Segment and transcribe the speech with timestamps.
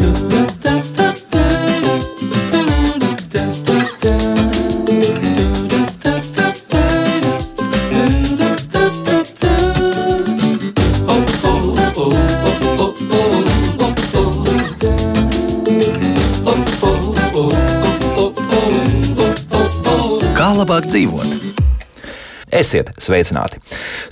[0.00, 0.29] Kā
[22.70, 23.58] Esiet sveicināti!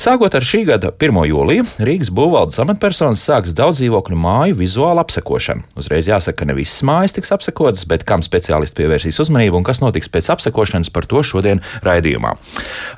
[0.02, 1.18] Sākot ar šī gada 1.
[1.30, 5.62] jūliju, Rīgas būvvaldes amatpersonas sāks daudz dzīvokļu māju vizuālu apsekošanu.
[5.78, 9.78] Uzreiz jāsaka, ka ne visas mājas tiks apsekotas, bet kam speciālisti pievērsīs uzmanību un kas
[9.78, 12.32] notiks pēc apsekošanas, par to šodien raidījumā.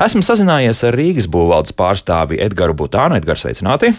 [0.01, 3.19] Esmu sazinājies ar Rīgas būvvaldes pārstāvi Edgars Butānu.
[3.21, 3.93] Edgars, sveicināti!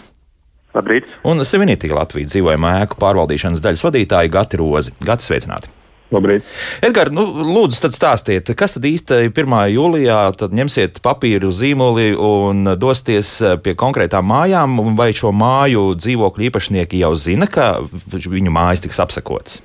[0.73, 1.13] Labrīt!
[1.29, 4.95] Un Sevinītī Latvijas dzīvojamā ēku pārvaldīšanas daļas vadītāja Gati Rozi.
[5.05, 5.69] Gati, sveicināti!
[6.11, 6.43] Labrīt.
[6.83, 7.23] Edgars, nu,
[7.55, 9.53] lūdzu, tad stāstiet, kas tad īsti 1.
[9.71, 10.19] jūlijā
[10.59, 13.29] ņemsiet papīru zīmoli un dosieties
[13.63, 17.77] pie konkrētām mājām, vai šo māju dzīvokļu īpašnieki jau zina, ka
[18.11, 19.61] viņu mājas tiks apsakotas?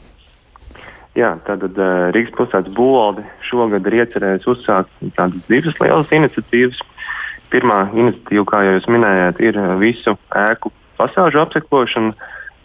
[1.16, 1.78] Jā, tātad
[2.14, 6.78] Rīgas pilsētas būvvalde šogad ir iecerējusi uzsākt tādas divas lielas iniciatīvas.
[7.50, 12.12] Pirmā iniciatīva, kā jau jūs minējāt, ir visu ēku pasāžu apsekošana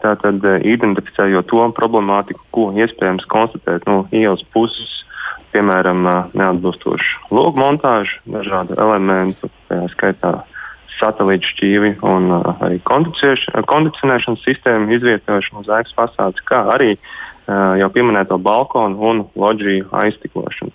[0.01, 5.03] Tātad, eh, identificējot to problemātiku, ko iespējams konstatēt no ielas puses,
[5.53, 10.43] piemēram, eh, neatbilstošu logu montāžu, dažādu elementu, tā skaitā
[10.99, 16.97] satelītu šķīvi un uh, arī kondicionēšanas sistēmu izvietošanu uz ēkas fasādes, kā arī
[17.47, 20.69] jau pieminēto balkonu un loģiju aiztiklošanu.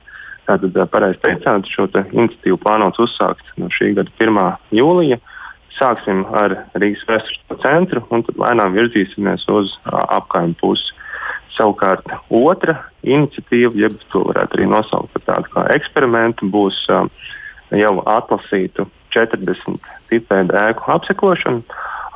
[0.49, 4.41] Tātad, pareizi teicāt, šo te iniciatīvu plānots uzsākt no šī gada 1.
[4.75, 5.21] jūlija.
[5.21, 5.36] Uh,
[5.77, 10.95] Sāksim ar Rīgas vēstures centru un tad lēnām virzīsimies uz apkaimē pusi.
[11.57, 17.09] Savukārt otra iniciatīva, jeb to varētu arī nosaukt par tādu kā eksperimentu, būs uh,
[17.73, 21.65] jau atlasītu 40 tipēdu ēku apsekošanu.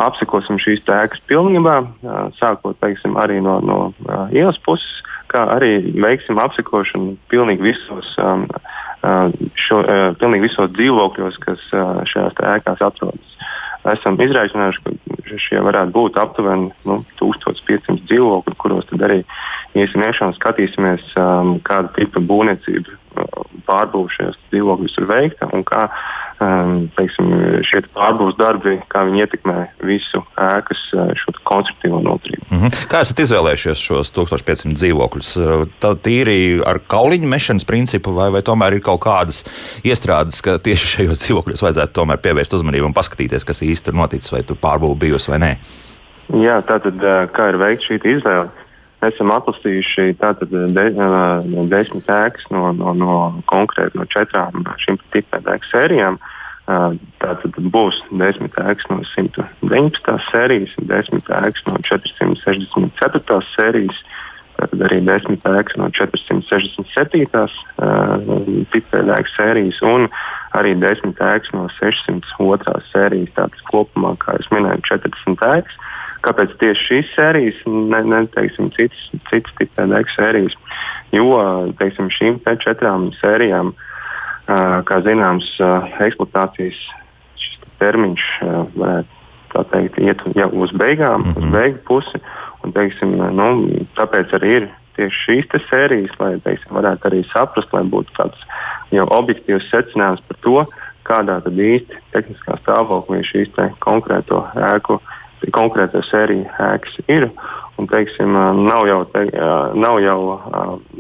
[0.01, 5.01] Apsekosim šīs ēkas pilnībā, uh, sākot teiksim, arī no, no uh, ielas puses,
[5.33, 8.49] kā arī veiksim apsekošanu pilnīgi visos, um,
[9.57, 9.79] šo,
[10.21, 11.63] pilnīgi visos dzīvokļos, kas
[12.11, 13.30] šajās ēkās atrodas
[13.93, 19.21] esam izraicinājuši, ka šie varētu būt aptuveni nu, 1500 dzīvokļi, kuros tad arī
[19.79, 23.00] iesim iekšā un skatīsimies, um, kāda tipa būvniecība
[23.67, 25.87] pārbūve šajos dzīvokļos ir veikta un kā
[26.41, 27.31] um, teiksim,
[27.67, 28.77] šie pārbūves darbi
[29.21, 29.57] ietekmē
[29.87, 32.47] visu ēkas uh, konstruktīvo noturību.
[32.51, 32.87] Mm -hmm.
[32.91, 35.33] Kā esat izvēlējušies šos 1500 dzīvokļus?
[35.83, 39.45] Tā tīri ar kauliņu mešanas principu, vai, vai tomēr ir kaut kādas
[39.85, 44.43] iestrādes, ka tieši šajos dzīvokļos vajadzētu pievērst uzmanību un paskatīties, kas īsti ir noticis, vai
[44.43, 45.53] tur pārbūve bijusi vai nē?
[46.41, 48.60] Jā, tātad uh, kā ir veikta šī izvēle?
[49.07, 53.17] Esam atlasījuši tātad, de, no desmit ēkas no, no, no
[53.51, 56.21] konkrēti no četrām šīm tipām ēku sērijām.
[57.21, 60.17] Tātad būs desmit ēkas no 119.
[60.29, 63.41] sērijas, desmit ēkas no 464.
[63.57, 64.03] sērijas,
[64.59, 67.27] tātad arī desmit ēkas no 467.
[68.77, 70.07] tipēļu ēku sērijas un
[70.59, 72.77] arī desmit ēkas no 602.
[72.91, 73.35] sērijas.
[73.37, 75.77] Tātad kopumā, kā jau minēju, 40 ēkas.
[76.25, 80.57] Kāpēc tieši šīs sērijas, ne, ne teiksim, citas, citas tipēdēku sērijas?
[81.17, 81.39] Jo
[81.81, 83.73] teiksim, šīm te četrām sērijām,
[84.85, 85.49] kā zināms,
[86.03, 86.83] eksploatācijas
[87.81, 88.27] termiņš
[88.77, 91.37] varētu teikt, iet jau uz beigām, mm -hmm.
[91.37, 91.53] uz mhm.
[91.53, 92.21] beigu pusi.
[92.61, 93.47] Un, teiksim, nu,
[93.97, 98.47] tāpēc arī ir tieši šīs sērijas, lai teiksim, varētu arī saprast, lai būtu tāds
[98.95, 100.65] jau objektīvs secinājums par to,
[101.07, 105.01] kādā tad īsti tehniskā stāvoklī šīs konkrēto ēku
[105.57, 107.31] konkrēta sērija ēkas ir.
[107.81, 108.35] Un, teiksim,
[108.67, 109.25] nav jau, te,
[109.81, 110.19] nav jau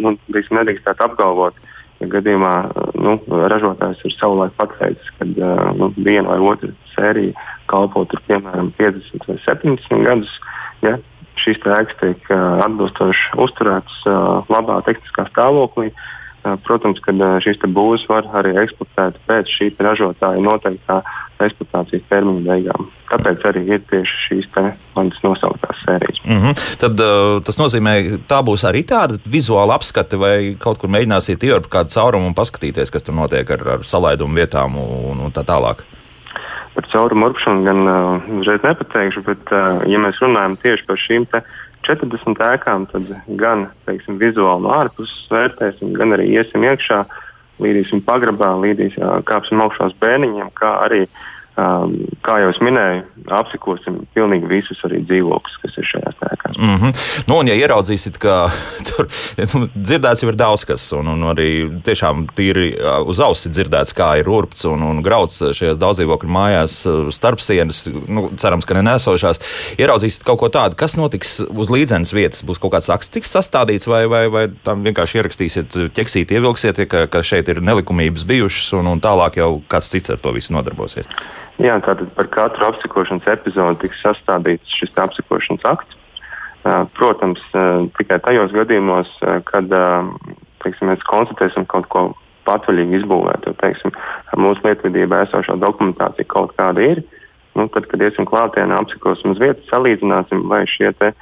[0.00, 1.58] nu, teiksim, nedrīkstētu apgalvot,
[2.00, 2.54] ja gadījumā
[2.96, 3.18] nu,
[3.52, 5.28] ražotājs ir savulaik pateicis, ka
[5.76, 7.36] nu, viena vai otra sērija
[7.68, 10.32] kalpo tur piemēram 50 vai 70 gadus.
[10.80, 10.96] Ja,
[11.44, 14.00] šīs ēkas tiek atbilstoši uzturētas
[14.50, 15.90] labā tehniskā stāvoklī.
[16.64, 17.12] Protams, ka
[17.44, 21.02] šīs būvniecības var arī eksportēt pēc šī ražotāja noteiktā
[21.44, 22.88] eksploatācijas termiņa beigām.
[23.10, 24.48] Tāpēc arī ir tieši šīs
[24.96, 26.20] manas nosauktās sērijas.
[26.24, 26.64] Mm -hmm.
[26.80, 27.94] Tad uh, tas nozīmē,
[28.28, 32.90] tā būs arī tāda vizuāla apskate, vai kaut kur mēģināsiet ievērpt kādu caurumu un paskatīties,
[32.90, 35.84] kas tur notiek ar, ar salaidumu vietām un, un tā tālāk.
[36.74, 41.26] Par caurumu urpšanu gan uh, uzreiz nepateikšu, bet, uh, ja mēs runājam tieši par šīm
[41.86, 43.08] 40 ēkām, tad
[43.40, 47.02] gan teiksim, vizuāli no ārpuses vērtēsim, gan arī iesim iekšā.
[47.02, 47.26] Uh,
[47.60, 51.04] līdīsim pagrabā, līdīsim, kāpsim augšā uz bēniņiem, kā arī,
[51.60, 53.04] um, kā jau es minēju,
[53.36, 56.58] apsekosim pilnīgi visus arī dzīvokļus, kas ir šajās ēkās.
[56.58, 57.02] Mm -hmm.
[57.28, 58.36] nu, un, ja ieraudzīsiet, ka
[58.88, 59.08] tur
[59.54, 61.50] nu, dzirdēts jau ir daudz kas, un, un arī
[61.86, 62.72] tiešām tīri
[63.06, 66.80] uz ausi dzirdēts, kā ir urpts un, un grauds šajās daudzdzīvokļu mājās
[67.14, 69.40] starp sienas, nu, cerams, ka nenesošās.
[69.78, 73.88] Ieraudzīsiet kaut ko tādu, kas notiks uz līdzenas vietas, būs kaut kāds akts tiks sastādīts,
[73.90, 78.90] vai, vai, vai tam vienkārši ierakstīsiet, ķeksīt, ievilksiet, ka, ka šeit ir nelikumības bijušas, un,
[78.94, 81.08] un tālāk jau kāds cits ar to visu nodarbosies.
[81.60, 85.98] Jā, tātad par katru apsekošanas epizodi tiks sastādīts šis apsekošanas akts.
[86.96, 87.42] Protams,
[87.96, 89.10] tikai tajos gadījumos,
[89.48, 89.68] kad
[90.64, 92.04] teiksim, mēs konstatēsim kaut ko
[92.48, 93.92] patvaļīgi izbūvētu, teiksim,
[94.40, 97.02] mūsu lietvedībā esošā dokumentācija kaut kāda ir.
[97.58, 101.12] Nu, tad, kad iesim klātienē, apsekosim uz vietas, salīdzināsim, vai šie te,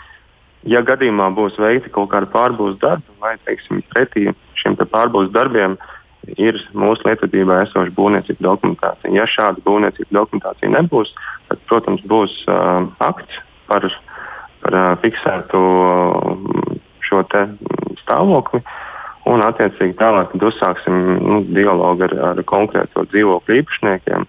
[0.69, 5.79] ja gadījumā būs veikti kaut kādi pārbūves darbi, vai teiksim, pretī šiem pārbūves darbiem
[6.37, 9.15] ir mūsu lietvedībā esoša būvniecības dokumentācija.
[9.15, 11.15] Ja šāda būvniecības dokumentācija nebūs,
[11.49, 13.89] tad, protams, būs uh, akts par
[14.63, 15.63] par fiksētu
[17.09, 17.23] šo
[18.03, 18.63] stāvokli.
[19.29, 24.25] Un, attiecīgi, tālāk uzsāksim nu, dialogu ar, ar konkrēto dzīvokļu īpašniekiem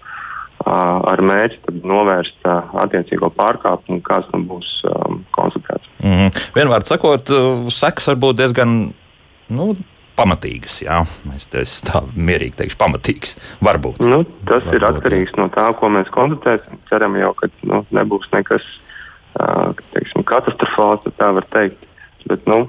[0.68, 2.50] ar mērķi novērst
[2.84, 5.88] attiecīgo pārkāpumu, kāds tam būs um, konstatēts.
[6.04, 6.42] Mm -hmm.
[6.58, 7.32] Vienmēr sakot,
[7.72, 8.76] sekas var būt diezgan
[9.48, 9.70] nu,
[10.20, 10.82] pamatīgas.
[10.84, 11.00] Jā,
[11.60, 13.38] es tā mierīgi teikšu, pamatīgas.
[13.66, 14.04] Varbūt.
[14.06, 15.40] Nu, tas Varbūt, ir atkarīgs jā.
[15.42, 16.82] no tā, ko mēs konstatēsim.
[16.92, 18.66] Ceram jau, ka nu, nebūs nekas
[19.94, 21.86] teiksim, katastrofāls, tā var teikt.
[22.28, 22.66] Bet, nu,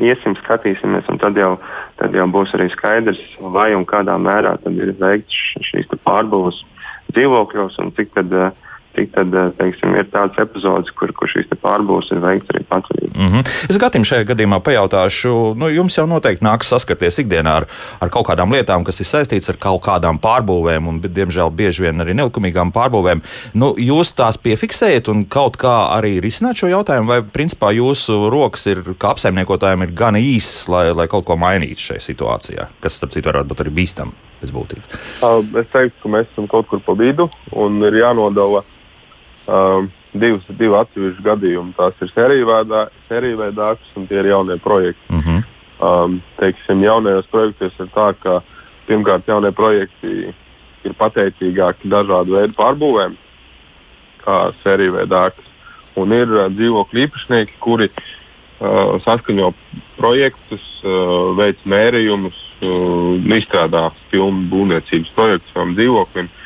[0.00, 1.52] iesim, skatīsimies, un tad jau,
[2.00, 3.20] tad jau būs arī skaidrs,
[3.52, 6.64] vai un kādā mērā ir veikts šīs pārbūves
[7.12, 8.34] dzīvokļos un cik tad.
[8.34, 8.66] Uh,
[9.00, 13.12] cik tad, eh, teiksim, ir tāds epizodes, kur, kur šīs pārbūves ir veikts arī patvaļīgi.
[13.16, 13.70] Mm -hmm.
[13.70, 17.66] Es Gatim šajā gadījumā pajautāšu, nu, jums jau noteikti nāks saskarties ikdienā ar,
[18.00, 22.00] ar kaut kādām lietām, kas ir saistītas ar kaut kādām pārbūvēm un, diemžēl, bieži vien
[22.00, 23.22] arī nelikumīgām pārbūvēm.
[23.54, 28.66] Nu, jūs tās piefiksējat un kaut kā arī risināt šo jautājumu, vai principā jūsu rokas
[28.66, 33.12] ir, kā apsaimniekotājiem, ir gana īsas, lai, lai kaut ko mainītu šajā situācijā, kas, starp
[33.12, 34.98] citu, varētu būt arī bīstami pēc būtības?
[35.60, 38.64] Es teiktu, ka mēs esam kaut kur pa vidu un ir jānodala
[39.46, 41.74] um, divas, divi atsevišķi gadījumi.
[41.78, 45.02] Tās ir sēriju veidākas un tie ir jaunie projekti.
[45.10, 45.36] Uh mhm.
[45.36, 46.04] -huh.
[46.04, 48.40] um, teiksim, jaunajos projektos ir tā, ka
[48.86, 50.34] pirmkārt jaunie projekti
[50.84, 53.16] ir pateicīgāki dažādu veidu pārbūvēm,
[54.24, 55.44] kā sēriju veidākas.
[55.96, 59.52] Un ir uh, dzīvokļu īpašnieki, kuri uh, saskaņo
[59.96, 66.24] projektus, uh, veic mērījumus, uh, izstrādā filmu būvniecības projektu savam dzīvoklim.
[66.24, 66.39] Uh,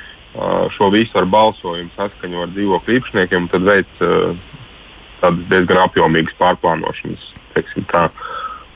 [0.74, 3.92] šo visu ar balsojumu saskaņo ar dzīvokļu īpašniekiem tad veic
[5.24, 7.30] tādas diezgan apjomīgas pārplānošanas.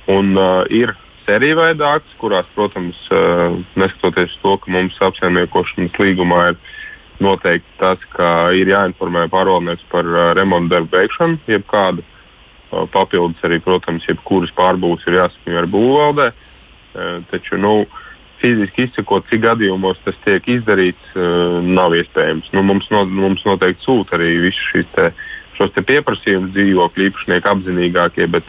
[0.08, 0.94] Un, uh, ir
[1.26, 6.60] sērija veidākas, kurās, protams, uh, neskatoties to, ka mums apsaimniekošanas līgumā ir
[7.20, 13.60] noteikti tas, ka ir jāinformē pārvaldnieks par uh, remontu darbu veikšanu, jebkādu uh, papildus arī,
[13.64, 16.28] protams, jebkuras pārbūves ir jāsaskaņo ar būvvaldē.
[16.32, 18.07] Uh, taču, nu, uh,
[18.42, 22.52] fiziski izsakot, cik gadījumos tas tiek izdarīts, uh, nav iespējams.
[22.54, 24.96] Nu, mums, no, mums noteikti sūta arī visus
[25.58, 28.46] šos te pieprasījumus dzīvokļu īpašnieki apzinīgākie, bet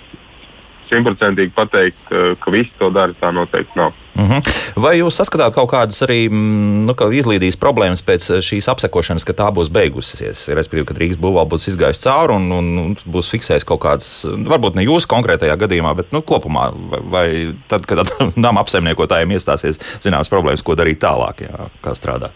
[0.90, 3.94] simtprocentīgi pateikt, ka visi to dara, tā noteikti nav.
[4.20, 4.42] Mm -hmm.
[4.76, 9.34] Vai jūs saskatāt kaut kādas arī mm, nu, izlīdīs problēmas pēc eh, šīs apsekošanas, ka
[9.34, 10.48] tā būs beigusies?
[10.60, 14.76] Respektīvi, ka Rīgas būvvalde būs izgājis cauri un, un, un būs fiksējis kaut kādas, varbūt
[14.76, 17.28] ne jūsu konkrētajā gadījumā, bet nu, kopumā, vai, vai
[17.68, 17.98] tad, kad
[18.46, 22.36] nama apsaimniekotājiem iestāsies zināmas problēmas, ko darīt tālāk, jā, kā strādāt?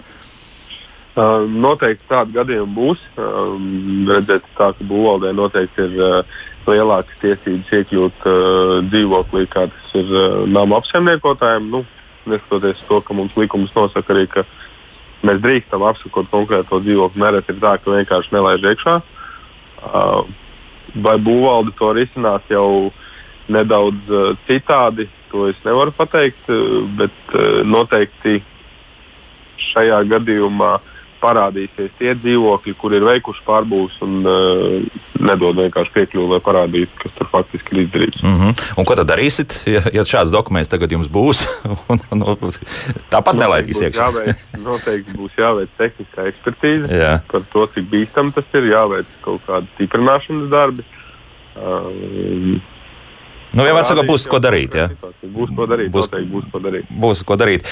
[1.14, 3.02] Uh, noteikti tādi gadījumi būs.
[3.18, 3.60] Uh,
[4.10, 6.40] redzēt, tā, ka būvvaldē noteikti ir uh,
[6.70, 11.70] lielākas tiesības iekļūt uh, dzīvoklī, kā tas ir uh, nama apsaimniekotājiem.
[11.74, 11.84] Nu,
[12.30, 14.46] neskatoties to, ka mums likums nosaka arī, ka
[15.28, 17.24] mēs drīkstam apsakot konkrēto dzīvokli.
[17.24, 18.96] Nereti ir tā, ka vienkārši nelaiž iekšā.
[19.84, 20.24] Uh,
[21.04, 22.94] vai būvvalde to risinās jau
[23.52, 27.38] nedaudz uh, citādi, to es nevaru pateikt, uh, bet
[27.68, 28.40] noteikti
[29.74, 30.93] šajā gadījumā uh,
[31.24, 37.16] parādīsies tie dzīvokļi, kur ir veikuši pārbūves un uh, nedod vienkārši piekļuvi, lai parādītu, kas
[37.18, 38.24] tur faktiski ir izdarīts.
[38.24, 38.66] Mm -hmm.
[38.78, 41.46] Un ko tad darīsiet, ja, ja šāds dokuments tagad jums būs?
[41.92, 42.52] un, un,
[43.14, 44.10] tāpat nelaidīs iekšā.
[44.10, 47.16] jāveic, noteikti būs jāveic tehniskā ekspertīze Jā.
[47.32, 50.86] par to, cik bīstam tas ir, jāveic kaut kādi stiprināšanas darbi.
[51.54, 52.60] Uh,
[53.54, 54.74] Nu, vienmēr sakot, būs ko darīt.
[54.78, 54.88] Ja?
[55.22, 55.92] Būs ko darīt.
[55.94, 56.94] Būs, būs ko darīt.
[57.04, 57.68] Būs ko darīt.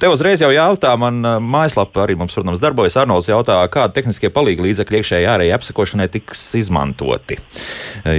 [0.00, 2.98] Te uzreiz jau jautā, man mājaslapa arī mums, protams, darbojas.
[3.00, 7.38] Arnolds jautā, kādi tehniskie palīgi līdzekļi iekšējai ārējai apsakošanai tiks izmantoti.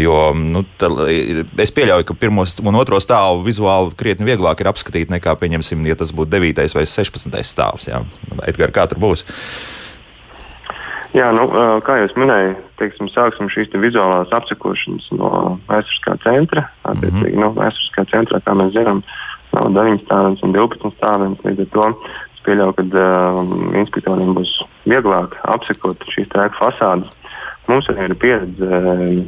[0.01, 0.89] Jo nu, tā,
[1.61, 5.99] es pieļauju, ka pirmos un otro stāvu vizuāli krietni vieglāk ir apskatīt nekā, pieņemsim, ja
[5.99, 6.65] tas būtu 9.
[6.73, 7.39] vai 16.
[7.45, 7.91] stāvs.
[7.93, 8.01] Ja?
[8.41, 9.27] Edgars, kā tur būs?
[11.13, 11.45] Jā, nu,
[11.85, 15.29] kā jau minēju, teiksim, sāksim šīs te vizuālās apsekošanas no
[15.67, 16.65] vēsturiskā centra.
[16.89, 17.43] Attiecīgi, mm -hmm.
[17.43, 19.03] no vēsturiskā centrā, kā mēs zinām,
[19.53, 21.43] nav 9 stāvens un 12 stāvens.
[21.45, 21.85] Līdz ar to
[22.33, 23.53] es pieļauju, ka uh,
[23.83, 24.55] inspektoriem būs
[24.89, 27.13] vieglāk apsekot šīs ēku fasādes.
[27.67, 29.21] Mums arī ir pieredze uh,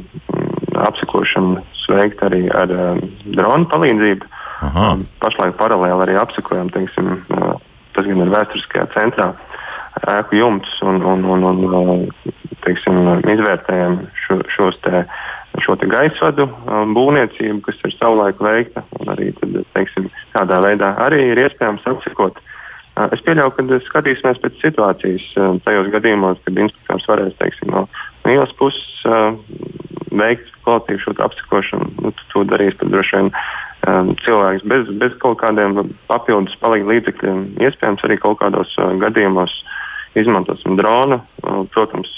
[0.88, 4.26] apsekošanu veikt arī ar uh, dronu palīdzību.
[4.66, 4.96] Aha.
[5.22, 7.54] Pašlaik paralēli arī apsekojam, teiksim, uh,
[7.94, 9.34] tas gan ir vēsturiskajā centrā.
[9.96, 12.02] Uh, ēku jumtus un, un, un, un
[12.66, 12.98] teiksim,
[13.32, 15.04] izvērtējam šo, šos te,
[15.64, 18.84] šo te gaisvadu um, būvniecību, kas ir savulaik veikta.
[19.06, 22.40] Arī tad, teiksim, tādā veidā arī ir iespējams apsekot.
[22.96, 27.86] Uh, es pieļauju, ka skatīsimies pēc situācijas uh, tajos gadījumos, kad inspektors varēs teiksim, no
[28.28, 29.32] ielas puses uh,
[30.16, 31.92] veikt kvalitīvu šo apsekošanu.
[32.02, 33.32] Nu, to darīs droši vien
[34.26, 35.78] cilvēks bez, bez kaut kādiem
[36.10, 37.42] papildus palīdzības līdzekļiem.
[37.62, 39.76] Iespējams, arī kaut kādos uh, gadījumos uh,
[40.16, 41.20] izmantosim dronu.
[41.74, 42.10] Protams,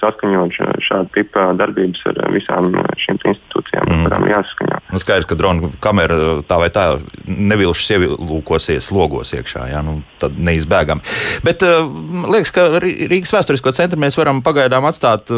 [0.00, 4.06] saskaņot šādu tipu darbības ar visām šīm institūcijām, mm.
[4.06, 4.80] kurām jāsaskaņo.
[4.92, 6.18] Nu, skaidrs, ka drona kamera
[6.48, 6.86] tā vai tā
[7.28, 9.68] nevilšas ielūkosies logos iekšā.
[9.72, 11.04] Jā, nu, tad neizbēgami.
[11.46, 15.30] Bet liekas, ka Rīgas vēsturisko centru mēs varam pagaidām atstāt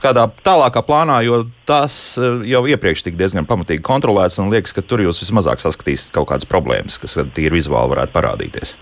[0.00, 5.04] kādā tālākā plānā, jo tas jau iepriekš tika diezgan pamatīgi kontrolēts un liekas, ka tur
[5.04, 8.76] jūs vismazāk saskatīsiet kaut kādas problēmas, kas tīri vizuāli varētu parādīties.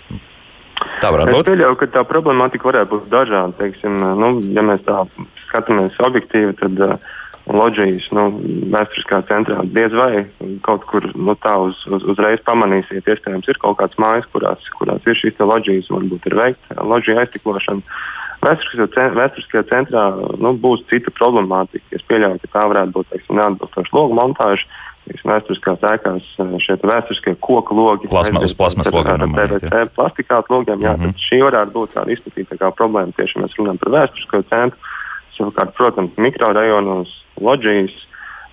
[1.02, 1.40] Tā varētu būt.
[1.40, 3.54] Es pieļauju, ka tā problemātika varētu būt dažāda.
[3.58, 5.04] Teiksim, nu, ja mēs tā
[5.49, 6.97] skatāmies objektīvi, tad uh,
[7.49, 8.26] loģijas nu,
[8.73, 10.25] vēsturiskā centrā diez vai
[10.66, 13.08] kaut kur nu, tā uz, uz, uzreiz pamanīsiet.
[13.08, 18.00] Iespējams, ir kaut kādas mājas, kurās, kurās ir šīs loģijas, varbūt ir veikta loģija aiztiklošana.
[18.44, 20.04] Vēsturiskajā centrā
[20.38, 21.87] nu, būs cita problemātika.
[21.97, 24.68] Es pieļauju, ka tā varētu būt teiksim, neatbilstoša logu montāža
[25.27, 28.11] vēsturiskās ēkās eh, šie vēsturiskie koku logi.
[28.11, 29.35] Plasma, uz plasmas logiem.
[29.37, 31.25] PVC plastikātu logiem, jā, mm -hmm.
[31.29, 34.79] šī varētu būt tāda izplatītākā problēma tieši, ja mēs runājam par vēsturisko centru.
[35.38, 37.11] Savukārt, protams, mikrorajonos,
[37.41, 37.95] loģijas,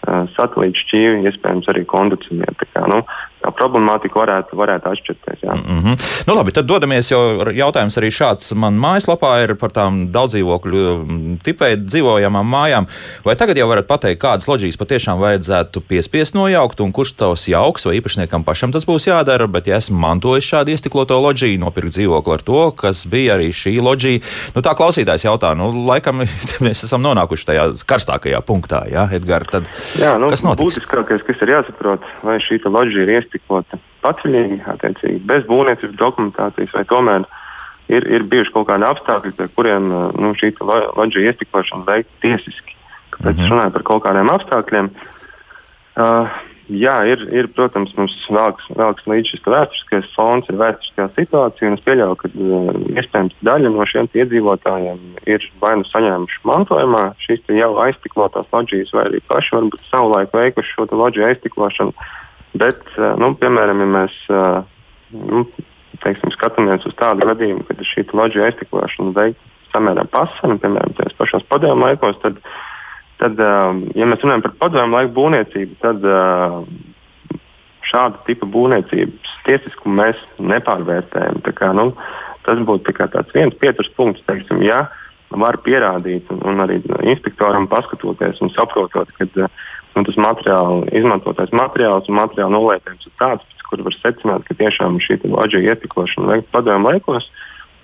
[0.08, 2.70] eh, satelīta šķīvi, iespējams, arī kondicionēti.
[2.88, 3.02] Nu,
[3.46, 5.44] tā problemātika varētu, varētu atšķirties.
[5.46, 5.56] Jā.
[5.56, 6.06] Mm -hmm.
[6.28, 7.20] nu, labi, tad dodamies, jo
[7.54, 12.90] jautājums arī šāds man mājaslapā ir par tām daudzdzīvokļu tipveidu dzīvojamām mājām.
[13.26, 17.86] Vai tagad jau varat pateikt, kādas loģijas patiešām vajadzētu piespiest nojaukt, un kurš tos jauks,
[17.86, 22.34] vai īpašniekam pašam tas būs jādara, bet ja esmu mantojis šādu iestikloto loģiju, nopirkt dzīvokli
[22.34, 24.22] ar to, kas bija arī šī loģija,
[24.56, 26.26] nu tā klausītājs jautā, nu laikam
[26.66, 30.80] mēs esam nonākuši tajā karstākajā punktā, jā, Edgar, tad jā, nu, kas notiks?
[30.80, 36.74] Būtiskākais, kas ir jāsaprot, vai šī loģija ir iestikta iztikota paceļīgi, attiecīgi, bez būvniecības dokumentācijas,
[36.76, 37.28] vai tomēr
[37.90, 42.76] ir, ir bijuši kaut kādi apstākļi, pie kuriem nu, šī loģija iestikošana veikta tiesiski.
[43.16, 44.92] Kāpēc es runāju par kaut kādiem apstākļiem?
[45.96, 46.28] Uh,
[46.68, 51.78] jā, ir, ir, protams, mums vēlks, vēlks līdz šis vēsturiskais fons, ir vēsturiskā situācija, un
[51.78, 55.00] es pieļauju, ka uh, iespējams daļa no šiem iedzīvotājiem
[55.32, 60.76] ir vai nu saņēmuši mantojumā šīs jau aiztiklotās loģijas, vai arī paši varbūt savulaik veikuši
[60.76, 61.96] šo loģiju aiztiklošanu.
[62.56, 64.60] Bet, eh, nu, piemēram, ja mēs eh,
[65.16, 65.44] nu,
[66.04, 71.48] teiksim, skatāmies uz tādu gadījumu, kad šī loģija aiztiklošana veikta samērā pasana, piemēram, tajos pašos
[71.52, 72.40] padomu laikos, tad,
[73.20, 76.06] tad, eh, ja mēs runājam par padomu laiku būvniecību, tad
[77.86, 81.42] šāda tipa būvniecības tiesiskumu mēs nepārvērtējam.
[81.58, 81.92] Kā, nu,
[82.48, 82.96] tas būtu
[83.34, 84.88] viens pieturas punkts, teiksim, ja
[85.30, 86.80] var pierādīt, un, un arī
[87.12, 89.50] inspektoram paskatoties un saprotot, ka
[89.96, 95.00] nu, tas materiāli, izmantotais materiāls un materiāla nolietējums ir tāds, kura var secināt, ka tiešām
[95.02, 97.30] šī loģija ietekmēšana veikta padomu laikos,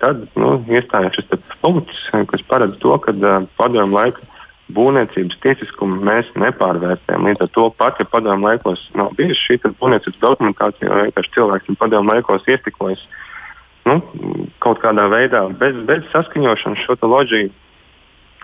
[0.02, 4.28] tad nu, iestājās šis punkts, kas paredz to, ka uh, padomu laika
[4.72, 7.26] būvniecības tiesiskumu mēs nepārvērtējam.
[7.28, 11.80] Līdz ar to pat, ja padomu laikos nav bijusi šī būvniecības dokumentācija, vai vienkārši cilvēks
[11.82, 13.02] padomu laikos iestiklojis
[13.88, 13.98] nu,
[14.62, 17.50] kaut kādā veidā bez, bez saskaņošanas šo loģiju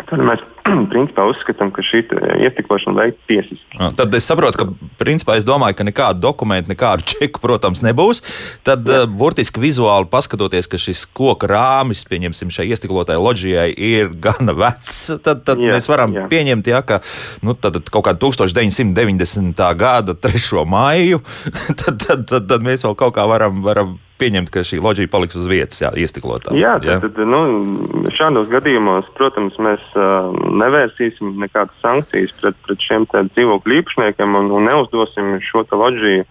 [0.06, 0.42] Tad mēs
[0.92, 2.04] principā uzskatām, ka šī
[2.46, 3.78] ietekmēšana veikta tiesiski.
[3.98, 8.22] Tad es saprotu, ka principā es domāju, ka nekādu dokumentu, nekādu čeku, protams, nebūs.
[8.66, 9.02] Tad Jā.
[9.04, 14.96] uh, burtiski vizuāli paskatoties, ka šis koka rāmis, pieņemsim, šai iestiklotai loģijai ir gana vecs,
[15.24, 16.26] tad, tad jā, mēs varam jā.
[16.30, 17.00] pieņemt, jā, ka
[17.46, 19.64] nu, tad, kaut kāda 1990.
[19.78, 20.66] gada 3.
[20.68, 21.22] maiju,
[21.80, 25.38] tad, tad, tad, tad mēs vēl kaut kā varam, varam pieņemt, ka šī loģija paliks
[25.38, 26.54] uz vietas, jā, iestiklotā.
[26.58, 30.32] Jā, tad, tad, nu, šādos gadījumos, protams, mēs uh,
[30.62, 36.26] nevērsīsim nekādas sankcijas pret, pret šiem dzīvokļu īpašniekiem un, un neuzdosim šo loģiju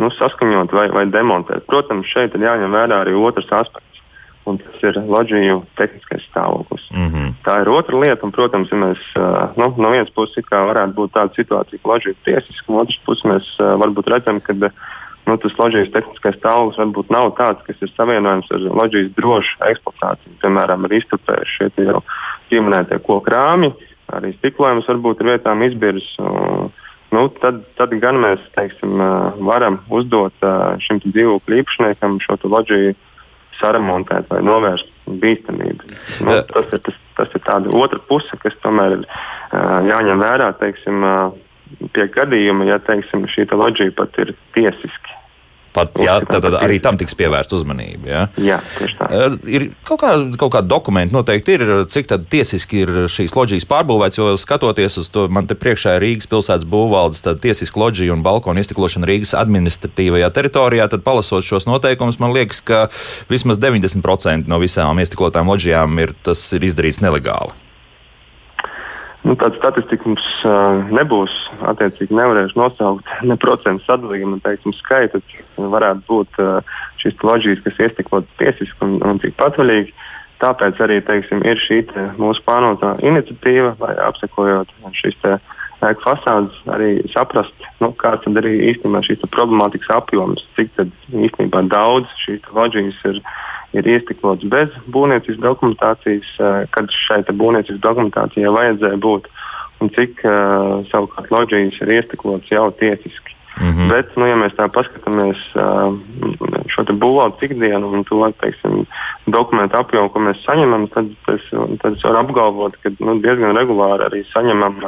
[0.00, 1.66] nu, saskaņot vai, vai demontēt.
[1.68, 3.88] Protams, šeit ir jāņem vērā arī otrs aspekts.
[4.48, 6.88] Un tas ir loģiju tehniskais stāvoklis.
[6.90, 7.34] Mm -hmm.
[7.46, 8.98] Tā ir otra lieta, un, protams, ja mēs
[9.54, 13.22] nu, no vienas puses varētu būt tāda situācija, ka loģija ir tiesiska, no otras puses
[13.24, 14.72] mēs varbūt redzam, ka uh,
[15.28, 20.38] nu, tas loģijas tehniskais stāvoklis varbūt nav tāds, kas ir savienojams ar loģijas drošu eksploatāciju.
[20.42, 22.02] Piemēram, ar izturpējuši šie jau
[22.50, 23.72] pieminētie kokrāmi,
[24.12, 26.08] arī stiklojums varbūt ir vietām izbirs.
[27.12, 28.96] Nu, tad, tad gan mēs teiksim,
[29.44, 30.46] varam uzdot
[30.80, 32.94] šim dzīvokļu īpašniekam šo loģiju
[33.60, 34.88] saremontēt vai novērst
[35.22, 35.92] bīstamību.
[36.24, 39.06] Nu, tas ir, tas, tas ir tāda otra puse, kas tomēr ir
[39.90, 41.04] jāņem vērā teiksim,
[41.94, 45.18] pie gadījuma, ja teiksim, šī loģija pat ir tiesiski
[45.72, 48.08] Pat, jā, tad, tad arī tam tiks pievērsta uzmanība.
[48.10, 49.06] Jā, jā tieši tā.
[49.08, 54.20] Uh, ir kaut, kā, kaut kādi dokumenti noteikti ir, cik tiesiski ir šīs loģijas pārbūvēts,
[54.20, 58.60] jo skatoties uz to, man te priekšā ir Rīgas pilsētas būvvaldes tiesiska loģija un balkona
[58.60, 62.84] iztiklošana Rīgas administratīvajā teritorijā, tad palasot šos noteikumus, man liekas, ka
[63.32, 67.61] vismaz 90% no visām iestiklotām loģijām ir, tas ir izdarīts nelegāli.
[69.22, 71.34] Nu, tāda statistika mums uh, nebūs.
[71.70, 75.22] Attiecīgi, nevarēšu nosaukt ne procentu sadalījumu, teiksim, skaitu.
[75.56, 79.94] Varētu būt uh, šīs loģijas, kas iestiklot tiesiski un, un cik patvaļīgi.
[80.42, 86.96] Tāpēc arī teiksim, ir šī te mūsu plānotā iniciatīva, lai apsekojot šīs ēku fasādes, arī
[87.14, 90.74] saprast, nu, kāds tad arī īstenībā šīs problemātikas apjoms, cik
[91.14, 93.22] īstenībā daudz šīs loģijas ir
[93.76, 99.28] ir iestiklots bez būvniecības dokumentācijas, eh, kad šai būvniecības dokumentācijai vajadzēja būt,
[99.82, 103.34] un cik uh, savukārt loģijas ir iestiklots jau tiesiski.
[103.58, 103.88] Mm -hmm.
[103.90, 105.90] Bet, nu, ja mēs tā paskatāmies uh,
[106.70, 108.86] šo būvvaldes ikdienu un to teiksim,
[109.26, 111.40] dokumentu apjomu, ko mēs saņemam, tad, tas,
[111.82, 114.86] tad es varu apgalvot, ka nu, diezgan regulāri arī saņemam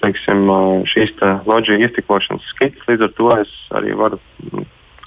[0.00, 0.48] teiksim,
[0.88, 1.12] šīs
[1.46, 2.86] loģijas iztiklošanas skices.
[2.88, 4.18] Līdz ar to es arī varu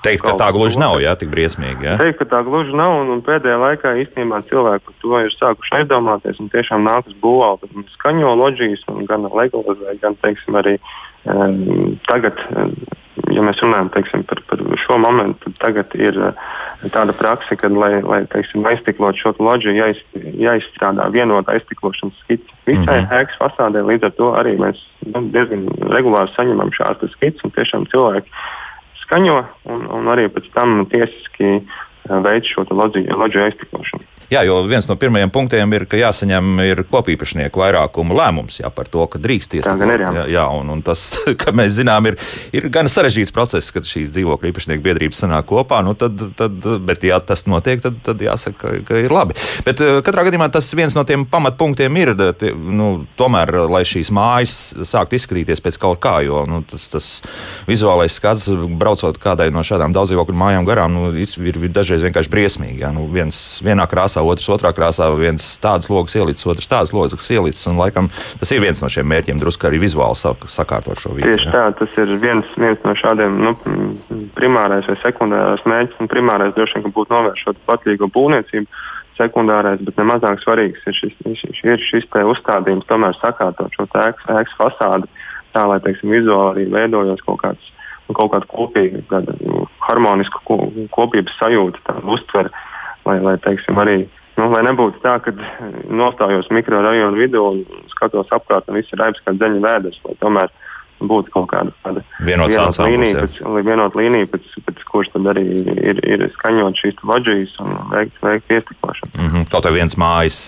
[0.07, 1.87] Teikt, ka tā gluži nav, jā, tik briesmīgi.
[1.87, 1.95] Jā.
[2.01, 5.75] Teikt, ka tā gluži nav, un, un pēdējā laikā īstenībā cilvēki par to ir sākuši
[5.81, 10.77] aizdomāties, un tiešām nākas būvēt skaņo loģijas, gan legalizē, gan, teiksim, arī
[11.27, 12.39] um, tagad,
[13.33, 16.19] ja mēs runājam teiksim, par, par šo momentu, tad tagad ir
[16.93, 20.03] tāda praksa, ka, lai, lai teiksim, aiztiklot šo loģiju, jāiz,
[20.37, 23.17] jāizstrādā vienota aiztiklošanas skice visai mm -hmm.
[23.21, 23.83] ēkas fasādē.
[23.87, 24.79] Līdz ar to arī mēs
[25.13, 28.29] nu, diezgan regulāri saņemam šādas skices, un tiešām cilvēki
[29.07, 29.39] skaņo
[29.71, 31.63] un, un arī pēc tam tiesiski eh,
[32.27, 34.16] veids šo loģiju aiztiklošanu.
[34.27, 38.89] Jā, jo viens no pirmajiem punktiem ir, ka jāsaņem ir kopīpašnieku vairākuma lēmums jā, par
[38.91, 40.01] to, ka drīkst iestāties.
[40.03, 40.25] Jā, jā.
[40.36, 41.03] jā un, un tas,
[41.41, 42.17] kā mēs zinām, ir,
[42.51, 45.80] ir gan sarežģīts process, kad šīs dzīvokļu īpašnieku biedrības sanāk kopā.
[45.88, 49.38] Nu, tad, tad, bet, ja tas notiek, tad, tad jāsaka, ka, ka ir labi.
[49.63, 54.12] Bet eh, katrā gadījumā tas viens no tiem pamatpunktiem ir, tie, nu, tomēr, lai šīs
[54.12, 54.58] mājas
[54.91, 57.10] sāktu izskatīties pēc kaut kā, jo nu, tas, tas
[57.69, 62.84] vizuālais skats, braucot kādai no šādām daudzdzīvokļu mājām garām, nu, ir dažreiz vienkārši briesmīgi.
[62.84, 62.91] Jā.
[62.91, 67.30] Nu, viens vienā krāsā krāsā, otrs otrā krāsā, viens tādas logas ielicis, otrs tādas logas
[67.30, 67.67] ielicis.
[67.67, 70.15] Un, laikam, tas ir viens no šiem mērķiem, drusku arī vizuāli
[70.47, 71.30] sakārtot šo vietu.
[71.30, 73.56] Tieši tā, tas ir viens, viens no šādiem nu,
[74.36, 76.10] primārais vai sekundārais mērķis.
[76.10, 78.67] Primārais droši vien būtu novērst šo patlīgo būvniecību.
[79.17, 84.53] Sekundārais, bet nemazāk svarīgs ir šis, šis, ir šis uzstādījums, tomēr sakārtot šo ēkas, ēkas
[84.60, 85.10] fasādi
[85.56, 87.73] tā, lai teiksim, vizuāli arī veidojos kaut kāds
[88.13, 90.39] kaut kāda kopīga, tāda nu, harmoniska
[90.93, 92.53] kopības sajūta, tāda uztvere
[93.08, 93.98] lai, lai teiksim, arī
[94.38, 95.34] nu, lai nebūtu tā, ka
[95.89, 100.02] nostājos mikrorajonu vidū un skatos apkārt, un viss ir raips kā dzeņa vēders.
[100.22, 100.54] Tomēr
[100.98, 105.43] būtu kaut kāda tāda vienota līnija, pēc, vienot līnija pēc, pēc kuras tad arī
[105.78, 109.13] ir, ir skaņot šīs loģijas un veikt, veikt iestiklāšanu.
[109.13, 109.50] Mm -hmm.
[109.52, 110.48] Kaut kā viens mājas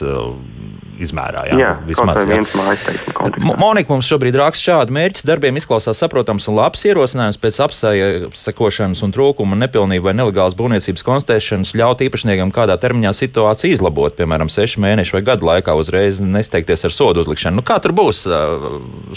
[1.06, 1.44] izmērā.
[1.50, 3.56] Jā, jā vismaz teikuma.
[3.60, 5.26] Monika mums šobrīd raksta šādu mērķis.
[5.28, 11.76] Darbiem izklausās saprotams un labs ierosinājums pēc apsekošanas un trūkuma, nepilnību vai nelegālas būvniecības konstatēšanas
[11.80, 16.96] ļaut īpašniekam kādā termiņā situāciju izlabot, piemēram, sešu mēnešu vai gadu laikā uzreiz nesteigties ar
[16.96, 17.60] sodu uzlikšanu.
[17.60, 18.26] Nu, kā tur būs?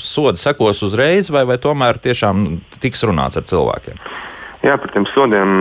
[0.02, 2.46] Sodi sekos uzreiz vai, vai tomēr tiešām
[2.82, 4.00] tiks runāts ar cilvēkiem?
[4.62, 5.56] Jā, par tiem sodiem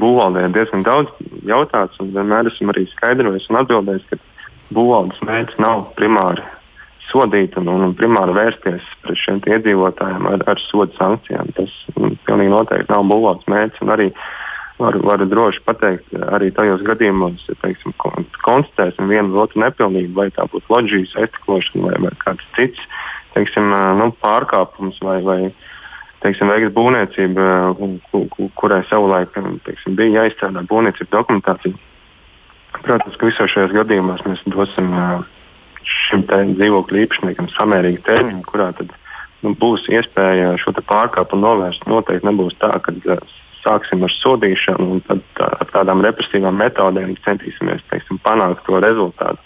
[0.00, 1.10] būvvaldē ir diezgan daudz
[1.44, 4.16] jautāts, un vienmēr esmu arī skaidrojis un atbildējis, ka
[4.74, 6.44] būvvaldes mērķis nav primāri
[7.06, 11.52] sodīt un, un primāri vērsties pret šiem iedzīvotājiem ar, ar sodu sankcijām.
[11.56, 13.92] Tas mm, pilnīgi noteikti nav būvvaldes mērķis.
[13.94, 14.08] Arī
[14.80, 17.94] varu, varu droši pateikt, arī tajos gadījumos, ja teiksim,
[18.44, 22.82] konstatēsim vienu otru nepilnību, vai tā būtu loģijas aiztiklošana vai, vai kāds cits
[23.36, 23.68] teiksim,
[24.00, 25.40] nu, pārkāpums vai, vai
[26.24, 29.34] teiksim, veikt būvniecību, kurai savulaik
[29.66, 31.76] teiksim, bija jāizstrādā būvniecības dokumentācija
[32.84, 34.92] Protams, ka visos šajos gadījumos mēs dosim
[35.86, 38.92] šim dzīvokļu īpašniekam samērīgu termiņu, kurā tad,
[39.44, 41.86] nu, būs iespēja šo pārkāpumu novērst.
[41.90, 42.94] Noteikti nebūs tā, ka
[43.62, 49.38] sāksim ar sodīšanu un tad tā, ar tādām represīvām metodēm centīsimies teiksim, panākt to rezultātu.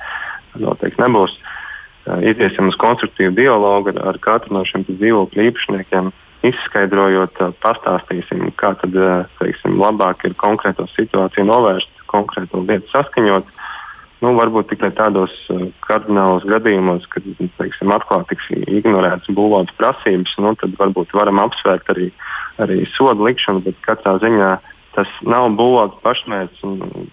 [0.60, 1.36] Noteikti nebūs.
[2.26, 6.08] Iziesim uz konstruktīvu dialogu ar katru no šiem dzīvokļu īpašniekiem
[6.46, 8.96] izskaidrojot, pastāstīsim, kā tad
[9.38, 13.56] teiksim, labāk ir konkrēto situāciju novērst, konkrēto lietu saskaņot.
[14.20, 15.32] Nu, varbūt tikai tādos
[15.86, 17.24] kardinālos gadījumos, kad
[17.56, 22.10] teiksim, atklāti tiks ignorētas būvvaldes prasības, nu, tad varbūt varam apsvērt arī,
[22.60, 24.50] arī sodu likšanu, bet katrā ziņā
[24.96, 26.66] tas nav būvvaldes pašmērķis.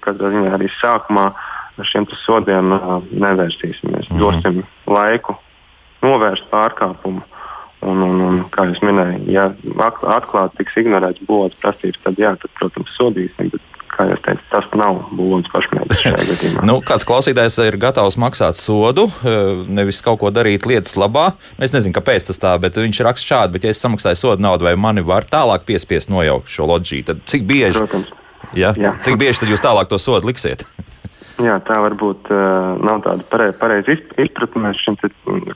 [0.04, 1.30] Katrā ziņā arī sākumā
[1.78, 2.76] ar šiem sodiem
[3.12, 4.12] nevērsīsimies.
[4.12, 4.20] Mm.
[4.20, 5.38] Dosim laiku
[6.04, 7.24] novērst pārkāpumu.
[7.86, 9.52] Un, un, un, kā jau minēju, ja
[9.86, 13.52] atklāti tiks ignorēts būvniecības prasības, tad, jā, tad, protams, sodīsim.
[13.54, 16.66] Bet, kā jau teicu, tas nav būvniecības pašmērķis šajā gadījumā.
[16.70, 21.30] nu, kāds klausītājs ir gatavs maksāt sodu, eh, nevis kaut ko darīt lietas labā.
[21.62, 24.66] Es nezinu, kāpēc tas tā, bet viņš raksta šādi, bet ja es samaksāju sodu naudu,
[24.70, 27.78] vai mani var tālāk piespiest nojaukt šo loģiju, tad cik bieži?
[27.78, 28.14] Protams.
[28.58, 28.74] Ja?
[28.80, 28.98] Jā.
[29.06, 30.66] Cik bieži jūs tālāk to sodu liksiet?
[31.46, 34.96] Jā, tā varbūt uh, nav tāda pareiza pareiz izpratne šim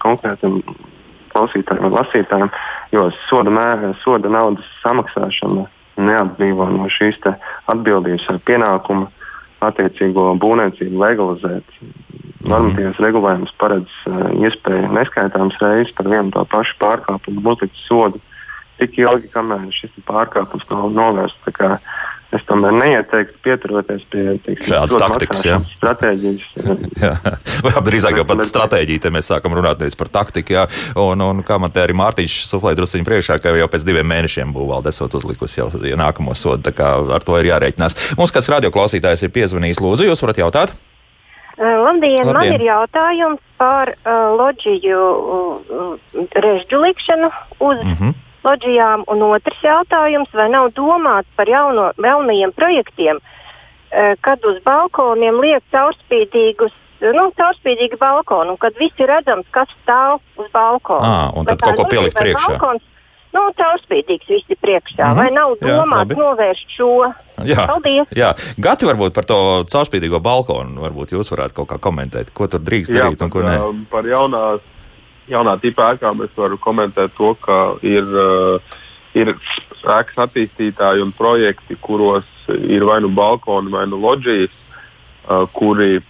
[0.04, 0.60] konkrētam
[1.32, 2.52] klausītājiem un lasītājiem,
[2.96, 5.68] jo soda, mē, soda naudas samaksāšana
[6.02, 7.20] neatbrīvo no šīs
[7.72, 9.10] atbildības ar pienākumu
[9.62, 11.78] attiecīgo būvniecību legalizēt.
[12.42, 18.18] Normatīvas regulējums paredz uh, iespēju neskaitāmas reizes par vienu to pašu pārkāpumu uzlikt sodu
[18.82, 21.54] tik ilgi, kamēr šis pārkāpums nav novērsts.
[22.32, 25.58] Es tomēr neieteiktu pieturoties pie šādas taktikas, jā.
[25.74, 26.46] stratēģijas.
[27.04, 30.64] jā, drīzāk jau pat stratēģija, te mēs sākam runāt nevis par taktiku, jā,
[30.96, 34.56] un, un kā man te arī Mārtiņš suflē drusiņu priekšā, ka jau pēc diviem mēnešiem
[34.56, 38.00] būvvalde esot uzlikusi jau ja nākamo sodu, tā kā ar to ir jārēķinās.
[38.22, 40.76] Mums kāds radioklausītājs ir piezvanījis, lūdzu, jūs varat jautāt?
[41.60, 49.06] Labdien, Labdien, man ir jautājums par uh, loģiju uh, režģu likšanu uz mm -hmm loģijām?
[49.08, 53.20] Un otrs jautājums, vai nav domāts par jauno, jaunajiem projektiem,
[53.92, 56.74] eh, kad uz balkoniem liek caurspīdīgus
[57.10, 61.02] nu, caurspīdīgi balkoni, un kad viss ir redzams, kas stāv uz balkona.
[61.02, 62.54] À, un tad kaut ko pielikt priekšā.
[62.54, 62.84] Balkons,
[63.36, 65.02] nu, caurspīdīgs viss ir priekšā.
[65.02, 65.18] Mm -hmm.
[65.18, 67.14] Vai nav domāts novērst šo?
[67.46, 68.08] Jā, Paldies.
[68.14, 68.34] jā.
[68.58, 70.82] Gati varbūt par to caurspīdīgo balkonu.
[70.82, 73.58] Varbūt jūs varētu kaut kā komentēt, ko tur drīkst jā, darīt un ko nē.
[73.90, 74.62] Par jaunās
[75.30, 78.78] jaunā tipā ēkām es varu komentēt to, ka ir, uh,
[79.18, 86.02] ir ēkas attīstītāji un projekti, kuros ir vai nu balkoni, vai nu loģijas, uh, kuri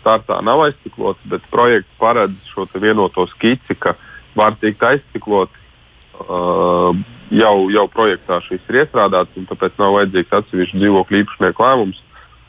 [0.00, 3.96] startā nav aizcikloti, bet projekts paredz šo vienoto skici, ka
[4.36, 5.56] var tikt aizcikloti.
[6.20, 6.96] Uh,
[7.32, 12.02] jau, jau projektā šis ir iestrādāts, un tāpēc nav vajadzīgs atsevišķs dzīvokļu īpašnieku lēmums.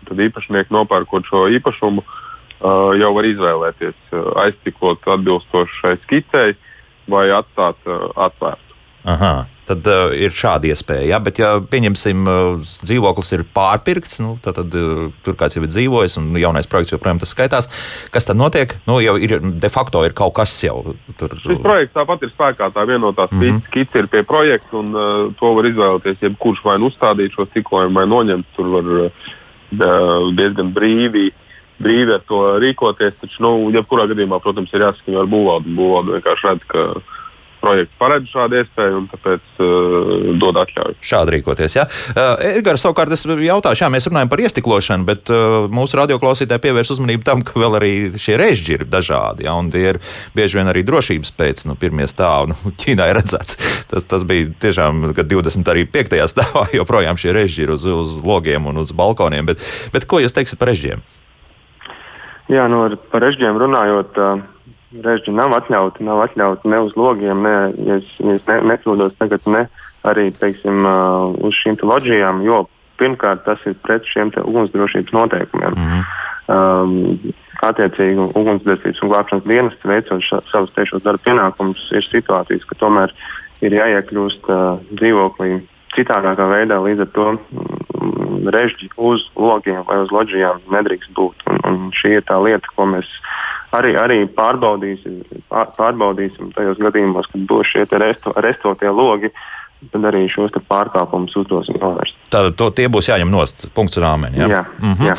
[0.07, 2.30] Tad īpašnieki nopērkot šo īpašumu, uh,
[2.61, 6.57] uh, jau var izvēlēties uh, aiztiklot atbilstoši šai skicei
[7.11, 8.71] vai atstāt uh, atvērtu.
[9.01, 11.07] Aha, tad uh, ir šāda iespēja.
[11.09, 11.17] Ja?
[11.23, 15.71] Bet, ja pieņemsim, uh, dzīvoklis ir pārpirkts, nu, tad, tad uh, tur kāds jau ir
[15.71, 17.69] dzīvojis, un jaunais projekts joprojām tas skaitās.
[18.13, 18.75] Kas tad notiek?
[18.85, 21.33] Nu, jau ir de facto ir kaut kas jau tur.
[21.41, 22.69] Šis projekts tāpat ir spēkā.
[22.75, 23.65] Tā vienotā mm -hmm.
[23.71, 27.97] skice ir pie projekta, un uh, to var izvēlēties jebkurš vai nu uzstādīt šo ciklojumu,
[27.97, 28.53] vai noņemt.
[28.55, 31.31] Tur var uh, diezgan brīvi
[31.83, 33.17] brīvi ar to rīkoties.
[33.21, 35.75] Taču, nu, jebkurā gadījumā, protams, ir jāsaskaņo ar būvvaldu.
[35.77, 36.85] Būvvalde vienkārši redz, ka
[37.61, 40.97] projekts paredz šādu iespēju un tāpēc uh, dod atļauju.
[41.05, 41.77] Šādi rīkoties.
[41.77, 41.85] Ja?
[42.13, 46.93] Uh, Edgars, savukārt, es jautāšu, jā, mēs runājam par iestiklošanu, bet uh, mūsu radioklausītāji pievērš
[46.97, 49.47] uzmanību tam, ka vēl arī šie režģi ir dažādi.
[49.47, 49.55] Ja?
[49.71, 50.01] Tie ir
[50.37, 53.59] bieži vien arī drošības pēc, nu, pirmie stāvi, nu, Ķīnā ir redzēts.
[53.91, 56.17] Tas, tas bija tiešām, kad 20 arī 5.
[56.33, 59.53] stāvā joprojām šie režģi ir uz, uz logiem un uz balkoniem.
[59.53, 61.05] Bet, bet ko jūs teiksiet par režģiem?
[62.51, 64.17] Jā, nu, par režģiem runājot,
[65.05, 66.03] režģi nav atļauti.
[66.03, 67.55] Nav atļauti ne uz logiem, ne,
[67.87, 69.65] ja es, ja es ne, nekļūdos tagad, ne
[70.07, 70.85] arī teiksim,
[71.45, 72.65] uz šīm loģijām, jo
[72.99, 75.77] pirmkārt tas ir pret šiem ugunsdrošības noteikumiem.
[75.77, 76.03] Mm -hmm.
[76.55, 82.77] um, attiecīgi ugunsdzēsības un glābšanas dienas veicot ša, savus tiešos darba pienākumus, ir situācijas, ka
[82.81, 83.13] tomēr
[83.61, 85.61] ir jāiekļūst uh, dzīvoklī
[85.97, 86.79] citādākā veidā.
[86.83, 91.47] Līdz ar to mm, režģi uz logiem vai uz loģijām nedrīkst būt.
[91.51, 93.09] Un, un šī ir tā lieta, ko mēs
[93.77, 99.31] arī, arī pārbaudīsim, pārbaudīsim tajos gadījumos, kad būs šie resto, restotie logi.
[99.31, 102.17] Uh, tad arī šos pārkāpumus uzdosim novērst.
[102.31, 103.65] Tātad to, tie būs jāņem nost.
[103.75, 104.37] Punkts un āmeni.
[104.37, 104.47] Ja?
[104.47, 105.07] Jā, mm -hmm.
[105.09, 105.15] jā.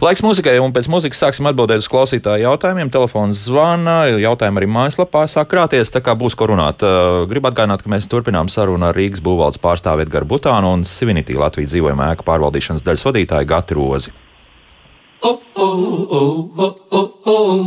[0.00, 2.90] Laiks muzikai, un pēc muzikas sāksim atbildēt uz klausītāju jautājumiem.
[2.90, 6.80] Telefons zvana, jautājumi arī mājaslapā sāk krāties, tā kā būs ko runāt.
[7.28, 11.70] Gribu atgādināt, ka mēs turpinām sarunu ar Rīgas būvvaldes pārstāvi Edgars Butānu un Sivinitī Latvijas
[11.70, 14.10] dzīvojuma ēku pārvaldīšanas daļas vadītāju Gati Rozi.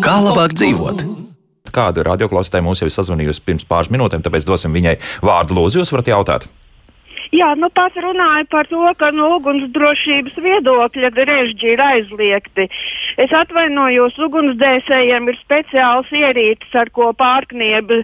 [0.01, 1.28] Kā labāk dzīvot?
[1.73, 4.95] Kāda radioklausītāja mūs jau ir sazvanījusi pirms pāris minūtēm, tāpēc dosim viņai
[5.25, 5.57] vārdu.
[5.59, 6.47] Lūdzu, jūs varat jautāt.
[7.29, 12.65] Jā, nu pats runāja par to, ka no ugunsdrošības viedokļa režģi ir aizliegti.
[13.21, 17.99] Es atvainojos, ugunsdzēsējiem ir speciāls ierīces, ar ko pārknieb e,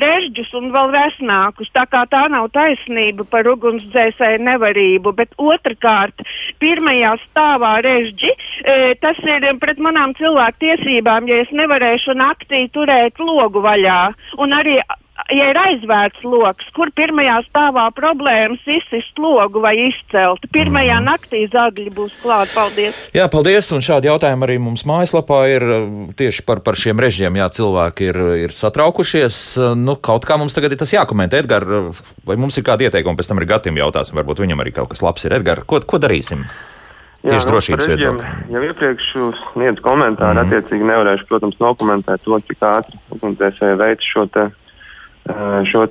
[0.00, 1.68] režģus un vēl vesnākus.
[1.76, 6.24] Tā kā tā nav taisnība par ugunsdzēsēju nevarību, bet otrkārt,
[6.62, 13.20] pirmajā stāvā režģi, e, tas ir pret manām cilvēku tiesībām, ja es nevarēšu naktī turēt
[13.20, 14.00] logu vaļā.
[14.40, 14.80] Un arī
[15.30, 20.44] ja ir aizvērts lokus, kur pirmajā stāvā problēmas izsist logu vai izcelt.
[20.54, 21.08] Pirmajā mm.
[21.08, 22.54] naktī zagļi būs klāti.
[22.56, 22.98] Paldies!
[23.16, 23.70] Jā, paldies!
[23.76, 25.86] Un šādi jautājumi arī mums mājaslapā ir uh,
[26.18, 27.38] tieši par, par šiem režģiem.
[27.40, 29.40] Jā, cilvēki ir, ir satraukušies.
[29.60, 31.42] Uh, nu, kaut kā mums tagad ir tas jākomentē.
[31.44, 34.74] Edgar, uh, vai mums ir kādi ieteikumi, pēc tam ir Gatim jautāsim, varbūt viņam arī
[34.76, 35.38] kaut kas labs ir.
[35.38, 36.46] Edgar, ko, ko darīsim?
[37.22, 38.30] Jā, Tieši nu, drošības viedokļa.
[38.50, 39.10] Jau iepriekš
[39.52, 40.48] sniedzu komentāru, mm -hmm.
[40.48, 44.48] attiecīgi nevarēšu, protams, nokomentēt to, cik ātri ugunsdzēsēji veids šo te
[45.70, 45.84] šo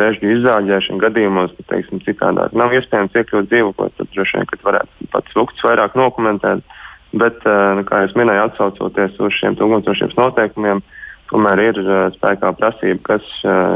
[0.00, 5.36] režģu izzāģēšanu gadījumos, ka teiksim, citādāk nav iespējams iekļūt dzīvoklī, tad droši vien varētu pats
[5.36, 6.64] lukts vairāk dokumentēt.
[7.12, 10.82] Bet, nu, kā jau minēju, atsaucoties uz šiem ugunsdrošības noteikumiem,
[11.30, 11.78] tomēr ir
[12.16, 13.30] spēkā prasība, kas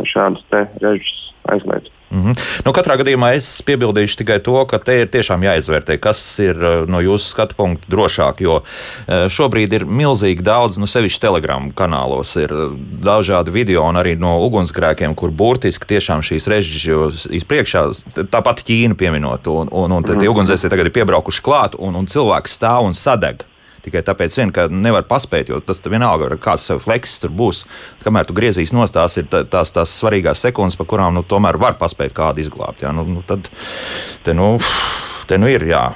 [0.09, 1.91] šādus režģus aizliedz.
[2.13, 2.39] Mm -hmm.
[2.65, 6.85] nu, katrā gadījumā es piebildīšu tikai to, ka te ir tiešām jāizvērtē, kas ir eh,
[6.87, 8.41] no jūsu skatu punkta drošāk.
[8.41, 13.97] Jo eh, šobrīd ir milzīgi daudz, nu, sevišķi telegramu kanālos, ir eh, dažādi video un
[13.97, 17.87] arī no ugunsgrēkiem, kur burtiski tiešām šīs režģis izpriekšā,
[18.31, 20.29] tāpat Ķīnu pieminot, un, un, un tie mhm.
[20.29, 23.45] ugunsdzēsēji tagad ir piebraukuši klāt, un, un cilvēks stāv un sadeg
[23.85, 27.65] tikai tāpēc, vien, ka nevar paspēt, jo tas vienalga, kāds fleksis tur būs.
[28.05, 31.79] Kamēr tu griezīs nost, tās ir tās, tās svarīgās sekundes, pa kurām nu, tomēr var
[31.81, 32.85] paspēt kādu izglābt.
[32.85, 32.95] Jā.
[32.95, 33.51] Nu, nu, tad
[34.25, 34.55] te nu,
[35.31, 35.67] te nu ir.
[35.69, 35.91] Jā.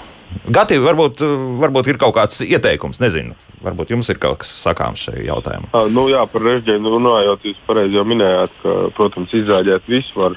[0.53, 1.23] Gati, varbūt,
[1.63, 3.37] varbūt ir kaut kāds ieteikums, nezinu.
[3.65, 5.71] Varbūt jums ir kaut kas sakāms šajā jautājumā.
[5.73, 10.37] À, nu, jā, par režģiem runājot, jūs pareizi jau minējāt, ka, protams, izrādīt visu var,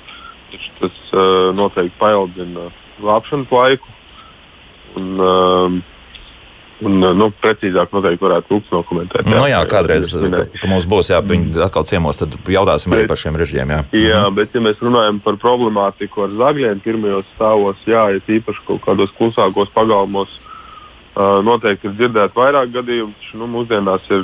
[0.54, 2.70] taču tas uh, noteikti paildzina
[3.02, 3.98] glābšanas laiku.
[4.98, 5.98] Un, uh,
[6.80, 9.28] Un, nu, precīzāk noteikti varētu lūgt nokomentēt.
[9.28, 13.10] Jā, nu, jā kādreiz, ka, ka mums būs jāpiņ atkal ciemos, tad jautāsim bet, arī
[13.12, 13.74] par šiem režģiem.
[13.76, 13.80] Jā.
[14.00, 14.38] jā, mhm.
[14.38, 19.12] bet ja mēs runājam par problemātiku ar zagļiem pirmajos stāvos, jā, ja īpaši kaut kādos
[19.18, 24.24] klusākos pagalmos, uh, noteikti ir dzirdēt vairāk gadījumu, taču nu, mūsdienās ir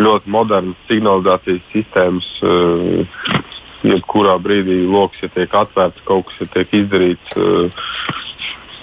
[0.00, 2.32] ļoti modernas signalizācijas sistēmas.
[2.40, 3.04] Uh,
[3.80, 7.36] jebkurā brīdī lokus, ja tiek atvērts, kaut kas ja tiek izdarīts.
[7.36, 7.88] Uh,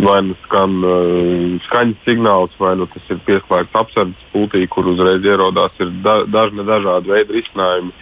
[0.04, 5.26] vai nu skan uh, skaņas signāls, vai nu tas ir pieslēgts apsardzes pultī, kur uzreiz
[5.26, 7.94] ierodās da, dažni dažādi veidi risinājumi,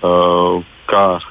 [0.00, 1.24] uh, kā uh,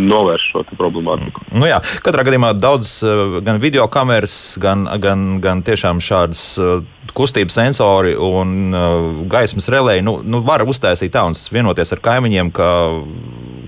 [0.00, 1.44] novērst šo problemātiku.
[1.52, 3.00] Nu jā, katrā gadījumā daudz
[3.44, 6.44] gan video kameras, gan, gan, gan tiešām šādas.
[6.60, 6.78] Uh,
[7.18, 12.50] Kustības sensori un uh, gaismas relēji nu, nu, var uztaisīt tā un vienoties ar kaimiņiem,
[12.54, 12.68] ka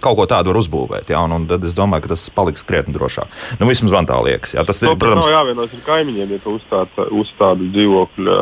[0.03, 1.13] kaut ko tādu var uzbūvēt.
[1.13, 3.31] Jā, un, un tad es domāju, ka tas paliks krietni drošāk.
[3.61, 4.57] Nu, vismaz man tā liekas.
[4.57, 4.93] Jā, tas ir.
[5.01, 8.37] Protams, nav jāvienojas ar kaimiņiem, ja tu uzstādi uzstādi dzīvokļu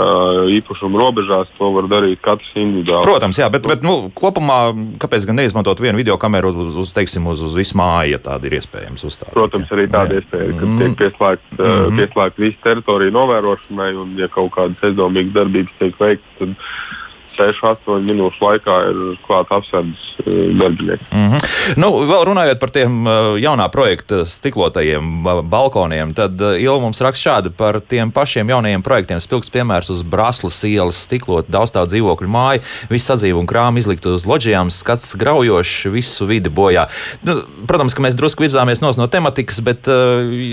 [0.59, 3.07] īpašumu robežās, to var darīt katrs individuāli.
[3.07, 4.59] Protams, jā, bet, bet nu, kopumā
[5.03, 8.49] kāpēc gan neizmantot vienu video kameru uz, uz, teiksim, uz, uz visu māju, ja tāda
[8.49, 9.35] ir iespējams uzstādīt?
[9.37, 10.79] Protams, arī tāda iespēja, ka mm.
[10.83, 12.03] tiek pieslēgta mm -hmm.
[12.03, 16.57] pieslēgt visu teritoriju novērošanai, un ja kaut kādas aizdomīgas darbības tiek veiktas, tad
[17.39, 21.07] 6-8 minūšu laikā ir klāta apsardzes eh, darbinieki.
[21.11, 21.75] Mm -hmm.
[21.83, 27.31] nu, vēl runājot par tiem eh, jaunā projekta stiklotajiem balkoniem, tad eh, Ilva mums raksta
[27.31, 29.21] šādi par tiem pašiem jaunajiem projektiem.
[29.21, 34.27] Spilgts piemērs uz Braslas ielas stiklot daudzstāvu dzīvokļu māju, visu sadzīvu un krāmu izlikt uz
[34.27, 36.87] loģijām, skats graujošs, visu vidi bojā.
[37.23, 39.87] Nu, protams, ka mēs drusku virzāmies no tematikas, bet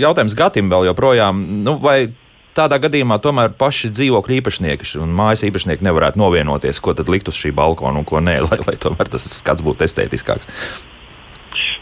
[0.00, 2.12] jautājums Gatim vēl joprojām, nu, vai
[2.56, 7.38] tādā gadījumā tomēr paši dzīvokļu īpašnieki un mājas īpašnieki nevarētu novienoties, ko tad likt uz
[7.38, 10.48] šī balkona un ko nē, lai, lai tomēr tas skats būtu estētiskāks.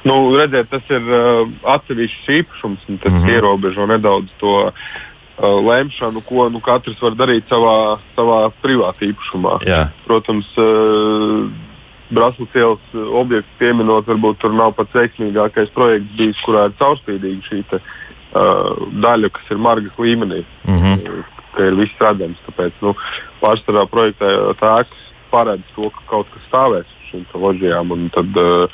[0.04, 3.36] Nu, redziet, tas ir uh, atsevišķs īpašums, un tas mm -hmm.
[3.36, 4.72] ierobežo nedaudz to uh,
[5.68, 9.58] lemšanu, ko nu, katrs var darīt savā, savā privātā īpašumā.
[9.66, 9.88] Jā.
[10.06, 11.48] Protams, uh,
[12.14, 17.62] Brāzlas ielas objekts pieminot, varbūt tur nav pats veiksmīgākais projekts bijis, kurā ir caurspīdīga šī
[17.70, 18.03] te, uh,
[18.34, 21.22] uh, daļa, kas ir margas līmenī, mm -hmm.
[21.54, 22.40] ka ir viss redzams.
[22.48, 22.94] Tāpēc nu,
[23.42, 28.68] pārsvarā projektā tēks paredz to, ka kaut kas stāvēs uz šīm loģijām, un tad uh,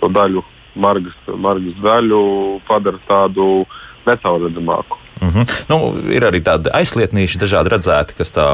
[0.00, 2.20] to daļu, margas, margas daļu
[2.68, 3.66] padara tādu
[4.06, 5.03] necaurredzamāku.
[5.24, 5.44] Mm -hmm.
[5.68, 5.76] nu,
[6.12, 8.46] ir arī tādi aizlietnīši, dažādi redzēti, kas tā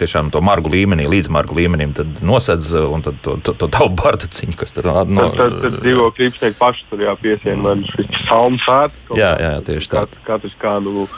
[0.00, 4.56] tiešām to margu līmenī, līdz margu līmenim nosedz un tad to, to, to tavu bardaciņu,
[4.56, 9.16] kas tur no, tad, tad, tad dzīvokļi īpašnieki paši tur jāpiesien, vai šis salmu sēts.
[9.16, 10.06] Jā, jā, tieši tā.
[10.24, 11.08] Katrs kā, nu,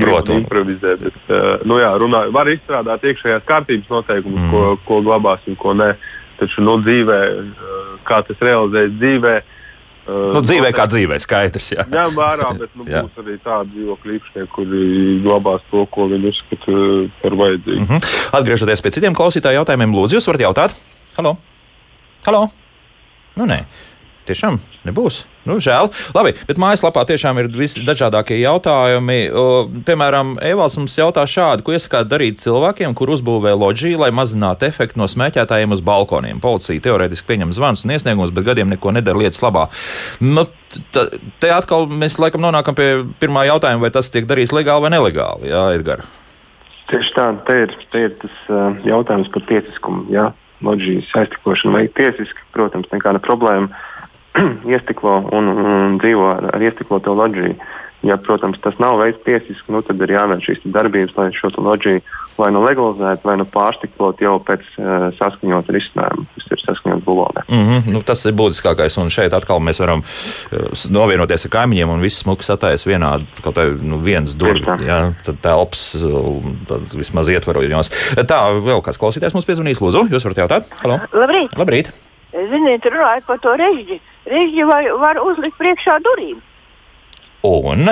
[0.00, 1.00] Protams, improvizēt.
[1.04, 4.50] Bet, uh, nu, jā, runā, var izstrādāt iekšējās kārtības noteikumus, mm.
[4.50, 5.94] ko, ko glabāsim, ko nē.
[6.40, 9.51] Taču nu, dzīvē, uh, kā tas realizējas dzīvē, Uh,
[10.06, 11.68] nu, dzīvē kā dzīvē, skaidrs.
[11.76, 14.82] Jā, ņem vērā, bet nu, būs arī tādi dzīvokļu īpašnieki, kuri
[15.22, 16.80] glabās to, ko viņi uzskata
[17.22, 17.84] par vajadzīgu.
[17.84, 18.18] Mm -hmm.
[18.40, 20.76] Atgriežoties pie citiem klausītāju jautājumiem, lūdzu, jūs varat jautāt?
[21.16, 21.36] Halo!
[22.26, 22.48] Halo!
[23.36, 23.62] Nu, nē.
[24.22, 25.24] Tiešām nebūs.
[25.42, 25.88] Nu, žēl.
[26.14, 29.16] Labi, bet mājaslapā tiešām ir visdažādākie jautājumi.
[29.34, 29.46] O,
[29.82, 35.02] piemēram, Evalds mums jautā šādu, ko iesakāt darīt cilvēkiem, kur uzbūvē loģiju, lai mazinātu efektu
[35.02, 36.38] no smēķētājiem uz balkoniem.
[36.44, 39.66] Policija teorētiski pieņem zvanus un iesniegumus, bet gadiem neko nedara lietas labā.
[40.22, 40.46] Nu,
[41.42, 45.50] te atkal mēs laikam nonākam pie pirmā jautājuma, vai tas tiek darīts legāli vai nelegāli.
[45.50, 46.18] Jā, Edgars.
[46.92, 50.06] Tieši tā, te ir, te ir tas uh, jautājums par tiesiskumu.
[50.14, 50.30] Jā.
[50.62, 53.72] Loģijas aiztikošana veikt tiesiski, protams, nekāda problēma
[54.74, 57.56] iestiklo un, un dzīvo ar, ar iestikloto loģiju.
[58.02, 62.02] Ja, protams, tas nav veids tiesiski, nu, tad ir jāvērš šīs darbības, lai šo loģiju
[62.38, 67.44] vai nu legalizētu, vai nu pārstiklot jau pēc uh, saskaņot risinājumu, kas ir saskaņot bulonē.
[67.48, 71.92] Mm -hmm, nu, tas ir būtiskākais, un šeit atkal mēs varam uh, novienoties ar kaimiņiem,
[71.94, 76.04] un viss smuks atājas vienādi, kaut kā nu, viens durvis, jā, tad telps,
[76.68, 77.92] tad vismaz ietvarojas.
[78.26, 80.72] Tā, vēl kāds klausītājs mums piezvanīs, lūdzu, jūs varat jautāt?
[80.82, 80.98] Halo?
[81.12, 81.54] Labrīt!
[81.58, 81.92] Labrīt.
[82.32, 86.38] Ziniet, runājot par to režģi Rīģi var, var uzlikt priekšā durvīm.
[87.42, 87.90] Un?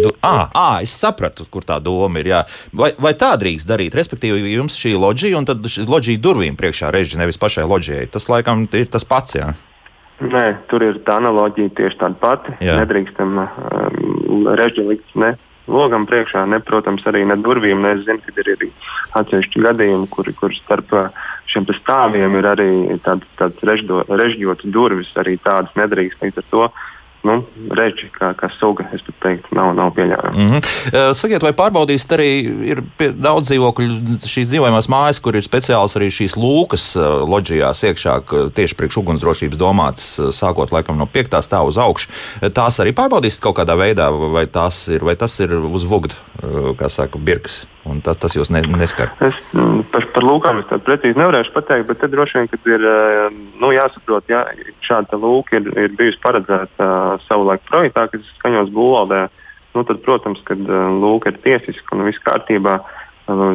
[0.00, 2.30] Du, à, à, es sapratu, kur tā doma ir.
[2.30, 2.42] Jā.
[2.76, 3.96] Vai, vai tā drīkst darīt?
[3.96, 8.06] Respektīvi, jums šī loģija un tad šī loģija durvīm priekšā režģi, nevis pašai loģijai.
[8.12, 9.36] Tas laikam ir tas pats.
[9.40, 9.50] Jā.
[10.20, 12.56] Nē, tur ir tā analoģija tieši tāda pati.
[12.64, 12.76] Jā.
[12.82, 15.34] Nedrīkstam um, režģi likt ne
[15.68, 17.82] logam priekšā, ne, protams, arī ne durvīm.
[17.82, 18.70] Ne, es zinu, ka ir arī
[19.20, 20.94] atsevišķi gadījumi, kur, kur starp
[21.50, 22.70] šiem stāviem ir arī
[23.04, 26.22] tādas tād režģotas durvis, arī tādas nedrīkst.
[26.22, 26.70] Līdz ar to
[27.26, 27.36] nu,
[27.76, 30.32] reģi, kā, kā suga, es teiktu, nav, nav pieļaujama.
[30.36, 31.14] Mm -hmm.
[31.16, 32.30] Sakiet, vai pārbaudīsiet arī
[32.72, 36.94] ir daudz dzīvokļu, šīs dzīvojamās mājas, kur ir speciāls arī šīs lūkas
[37.28, 38.14] loģijās iekšā,
[38.54, 42.08] tieši priekš ugunsdrošības domāts, sākot laikam no piektā stāva uz augšu.
[42.54, 44.46] Tās arī pārbaudīsiet kaut kādā veidā, vai,
[44.88, 46.14] ir, vai tas ir uz vugda,
[46.78, 47.66] kā saka, birks.
[47.88, 49.14] Un tā, tas jūs ne, neskar.
[49.24, 52.68] Es mm, par, par lūkām es tādu precīzi nevarēšu pateikt, bet tad droši vien, kad
[52.68, 52.86] ir
[53.62, 54.44] nu, jāsaprot, ja
[54.84, 59.22] šāda lūka ir, ir bijusi paredzēta uh, savulaik projektā, kas skaņos būvvaldē,
[59.78, 62.76] nu, tad, protams, kad uh, lūka ir tiesiska un viss kārtībā.
[62.82, 62.99] Uh,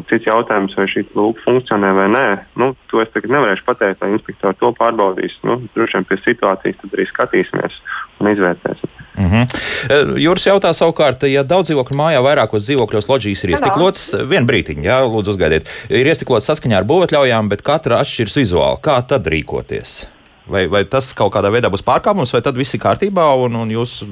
[0.09, 2.25] cits jautājums, vai šī lūka funkcionē vai nē,
[2.61, 5.37] nu, to es tagad nevarēšu pateikt, lai inspektori to pārbaudīs.
[5.47, 7.77] Nu, droši vien pie situācijas tad arī skatīsimies
[8.21, 8.95] un izvērtēsim.
[9.15, 10.17] Mm -hmm.
[10.19, 14.97] Jūras jautā savukārt, ja daudz dzīvokļu mājā vairākos dzīvokļos loģijas ir iestiklots, vienu brītiņu, jā,
[15.03, 18.81] lūdzu uzgaidiet, ir iestiklots saskaņā ar būvētļaujām, bet katra atšķiras vizuāli.
[18.81, 20.15] Kā tad rīkoties?
[20.45, 23.71] Vai, vai tas kaut kādā veidā būs pārkāpums, vai tad viss ir kārtībā un, un
[23.73, 24.03] jūs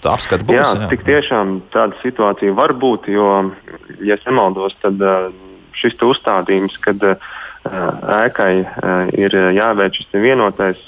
[0.00, 0.56] apskatāt būs?
[0.56, 3.28] Jā, jā, tik tiešām tāda situācija var būt, jo,
[4.02, 5.00] ja nemaldos, tad
[5.74, 7.02] šis uzstādījums, kad
[7.64, 8.52] ēkai
[9.16, 10.80] ir jāveic šis vienotais,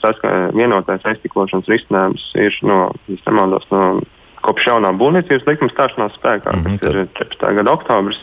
[0.00, 4.00] saska, vienotais aiztiklošanas risinājums, ir no, ja nemaldos, no
[4.44, 7.54] kopš jaunā būvniecības likuma stāšanās spēkā, mm -hmm, kas ir 14.
[7.60, 8.20] gada oktobris.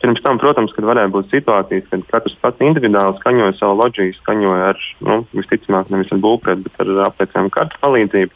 [0.00, 4.70] Pirms tam, protams, kad varēja būt situācijas, kad katrs pats individuāli skaņoja savu loģiju, skaņoja
[4.72, 8.32] ar, nu, visticamāk, nevis ar būvprietu, bet ar apliecinājumu kartu palīdzību.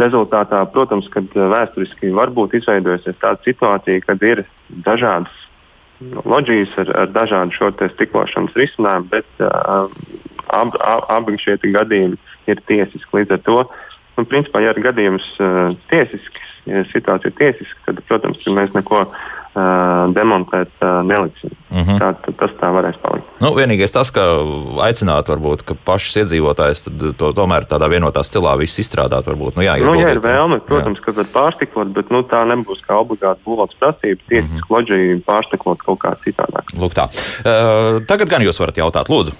[0.00, 4.44] Rezultātā, protams, kad vēsturiski var būt izveidojusies tāda situācija, kad ir
[4.86, 5.34] dažādas
[6.00, 9.90] loģijas ar, ar dažādu šo stiklošanas risinājumu, bet uh,
[10.48, 13.10] ab, ab, abi šie gadījumi ir tiesiski.
[13.20, 13.58] Līdz ar to,
[14.20, 19.06] nu, principā, ja ir gadījums uh, tiesisks, ja situācija ir tiesiska, tad, protams, mēs neko
[20.14, 20.70] demontēt
[21.04, 21.50] neliksim.
[21.70, 21.90] Uh mhm.
[21.90, 21.98] -huh.
[21.98, 23.26] tā, tas tā varēs palikt.
[23.40, 24.20] Nu, vienīgais tas, ka
[24.86, 26.84] aicināt varbūt, ka pašus iedzīvotājus
[27.18, 29.26] to tomēr tādā vienotā stilā viss izstrādāt.
[29.26, 31.04] Varbūt, nu, jā, nu, jā, ir vēlme, protams, jā.
[31.04, 34.22] ka var pārstiklot, bet nu, tā nebūs kā obligāti būvāts prasība.
[34.28, 34.70] Tiesiski uh -huh.
[34.70, 36.70] loģija pārstiklot kaut kā citādāk.
[36.78, 37.10] Lūk tā.
[37.42, 39.32] Uh, tagad gan jūs varat jautāt, lūdzu.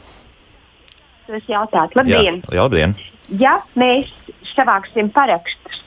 [1.29, 2.43] Es jautātu, labdien!
[2.51, 2.95] Jā, labdien.
[3.39, 4.11] Ja mēs
[4.57, 5.85] savāksim parakstus,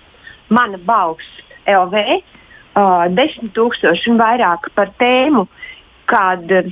[0.54, 5.46] mana balss LV uh, desmit tūkstoši un vairāk par tēmu,
[6.12, 6.72] kad uh,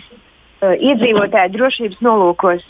[0.61, 2.63] iedzīvotāji drošības nolūkos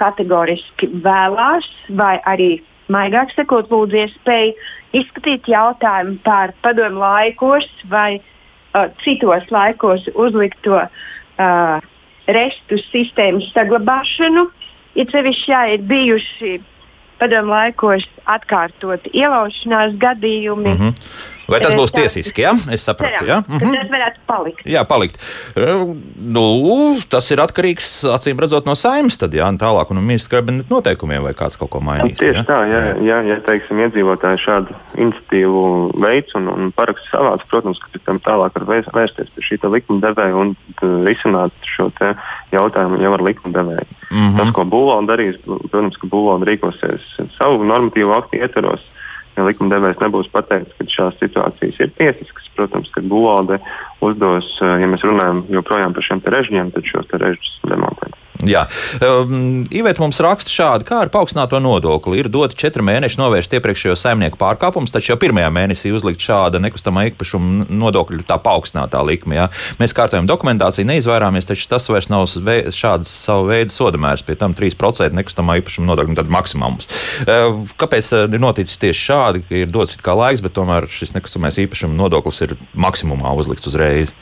[0.00, 2.50] kategoriski vēlās, vai arī
[2.90, 4.56] maigāk sakot, lūdzu iespēju
[4.96, 11.90] izskatīt jautājumu par padomu laikos vai uh, citos laikos uzlikto uh,
[12.30, 14.48] restu sistēmas saglabāšanu.
[14.98, 16.56] Ja sevišķi jā, ir bijuši
[17.20, 18.06] padomu laikos
[18.36, 20.74] atkārtoti ielaušanās gadījumi.
[20.74, 21.38] Mm -hmm.
[21.50, 22.44] Vai tas būs tiesiski?
[22.44, 22.54] Ja?
[22.72, 23.40] Es sapratu, jā.
[23.46, 23.76] Mm -hmm.
[23.76, 24.66] Tas varētu palikt.
[24.66, 25.18] Jā, palikt.
[26.16, 26.44] Nu,
[27.10, 31.22] tas ir atkarīgs, acīm redzot, no saimnes tad, jā, un tālāk, un ministra kabineta noteikumiem,
[31.22, 32.18] vai kāds kaut ko mainīs.
[32.18, 32.44] Tieši jā?
[32.46, 35.64] tā, ja, ja, ja teiksim, iedzīvotāji šādu iniciatīvu
[36.00, 40.36] veids un, un parakstu savāds, protams, ka tam tālāk var vērsties pie šī likuma devēja
[40.36, 40.54] un
[41.06, 41.90] risināt šo
[42.52, 43.86] jautājumu jau ar likuma devēju.
[44.10, 44.36] Mm -hmm.
[44.36, 47.02] Tas, ko būvvalde darīs, protams, ka būvvalde rīkosies
[47.38, 48.99] savu normatīvu aktu ietvaros ja
[49.48, 53.60] likumdevējs nebūs pateicis, ka šās situācijas ir tiesiskas, protams, kad būvvalde
[54.04, 58.19] uzdos, eh, ja mēs runājam joprojām par šiem režģiem, tad šos režģus demontēt.
[58.48, 58.62] Jā,
[59.04, 62.20] um, Iveta mums raksta šādi, kā ar paaugstināto nodokli.
[62.22, 67.06] Ir doti četri mēneši novērst iepriekšējo saimnieku pārkāpumus, taču jau pirmajā mēnesī uzlikt šāda nekustamā
[67.10, 69.36] īpašuma nodokļu tā paaugstinātā likme.
[69.36, 69.48] Jā.
[69.80, 75.20] Mēs kārtojam dokumentāciju, neizvairāmies, taču tas vairs nav šāds savu veidu sodamērs, pie tam 3%
[75.20, 76.88] nekustamā īpašuma nodokļu, tad maksimums.
[77.26, 80.88] Uh, kāpēc uh, ir noticis tieši šādi, ka ir dots it kā laiks, bet tomēr
[80.90, 84.16] šis nekustamais īpašuma nodoklis ir maksimumā uzlikts uzreiz?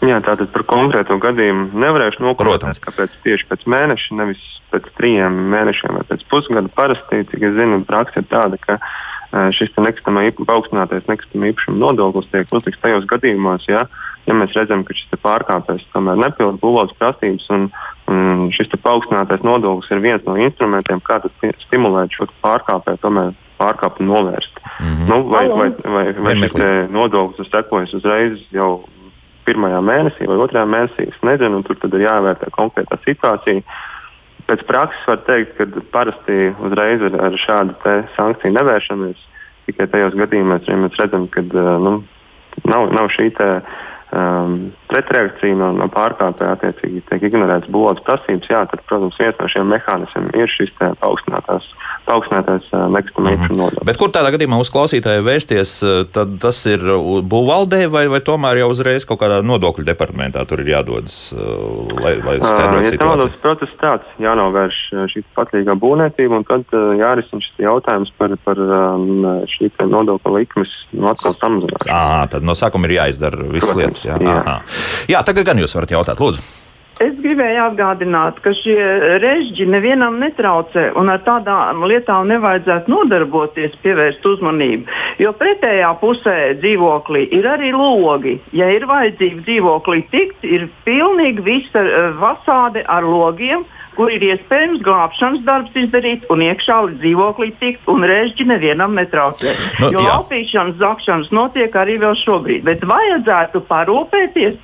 [0.00, 5.98] Jā, tātad par konkrēto gadījumu nevarēšu nokomentēt, kāpēc tieši pēc mēneša, nevis pēc trim mēnešiem
[5.98, 6.70] vai pēc pusgada.
[6.72, 8.78] Parasti, cik es zinu, praksa ir tāda, ka
[9.54, 13.84] šis nekustamā paaugstinātais nekustamā īpašuma nodoklis tiek uzlikts tajos gadījumos, ja,
[14.24, 17.50] ja mēs redzam, ka šis pārkāpējs tomēr nepilda būvvaldes prasības.
[17.52, 17.68] Un,
[18.08, 21.20] un šis paaugstinātais nodoklis ir viens no instrumentiem, kā
[21.66, 24.56] stimulēt šo pārkāpēju tomēr pārkāpumu novērst.
[24.80, 25.08] Mm -hmm.
[25.12, 26.56] nu, vai, vai, vai, vai šis
[26.88, 28.80] nodoklis sekojas uzreiz jau
[29.46, 31.08] pirmajā mēnesī vai otrajā mēnesī.
[31.10, 33.64] Es nezinu, tur tad ir jāvērtē konkrētā situācija.
[34.48, 37.76] Pēc prakses var teikt, ka parasti uzreiz ar, ar šādu
[38.16, 39.26] sankciju nevēršamies.
[39.68, 42.00] Tikai tajos gadījumos, ja mēs redzam, ka nu,
[42.66, 43.48] nav, nav šī te,
[44.12, 44.56] um,
[44.90, 49.70] pretreakcija no, no pārkāpēja, attiecīgi tiek ignorētas būvības prasības, jā, tad, protams, viens no šiem
[49.70, 51.68] mehānismiem ir šis paaugstinātais
[52.10, 53.86] nekustamā īpašuma nodoklis.
[53.86, 55.74] Bet kur tādā gadījumā uz klausītāju vērsties,
[56.14, 56.82] tad tas ir
[57.30, 62.36] būvvaldē vai, vai tomēr jau uzreiz kaut kādā nodokļu departamentā tur ir jādodas, lai, lai
[62.42, 63.30] skaidrotu ja situāciju?
[63.30, 64.80] Ja process tāds, jānovērš
[65.14, 68.60] šī patlīgā būvniecība un tad jārisina šis jautājums par, par
[69.54, 71.94] šī nodokļa likmes nu, atkal samazināšanu.
[71.94, 73.99] Ah, tad no sākuma ir jāizdara visas lietas.
[74.06, 74.16] Jā.
[74.20, 74.58] Jā.
[75.10, 76.60] jā, tagad gan jūs varat jautāt, lūdzu.
[77.00, 78.76] Es gribēju atgādināt, ka šie
[79.22, 84.84] režģi nevienam netraucē un ar tādām lietām nevajadzētu nodarboties, pievērst uzmanību.
[85.22, 88.36] Jo pretējā pusē dzīvoklī ir arī logi.
[88.52, 93.64] Ja ir vajadzība dzīvoklī tikt, ir pilnīgi visa uh, fasāde ar logiem
[94.00, 99.52] kur ir iespējams glābšanas darbs izdarīt un iekšā līdz dzīvoklī tikt, un režģi nevienam netraucē.
[99.82, 104.56] Nu, jo laupīšanas, zakšanas notiek arī vēl šobrīd, bet vajadzētu parūpēties,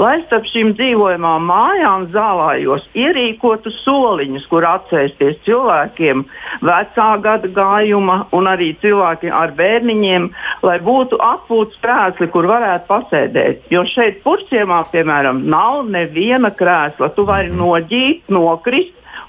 [0.00, 6.24] lai starp šīm dzīvojamām mājām zālājos ierīkotu soliņus, kur atsēsties cilvēkiem
[6.64, 10.30] vecā gada gājuma un arī cilvēkiem ar bērniņiem,
[10.64, 13.68] lai būtu atpūtas krēsli, kur varētu pasēdēt.
[13.74, 17.12] Jo šeit purciemā, piemēram, nav neviena krēsla.
[17.12, 17.60] Tu vari mhm.
[17.60, 18.77] noģīt, nokrist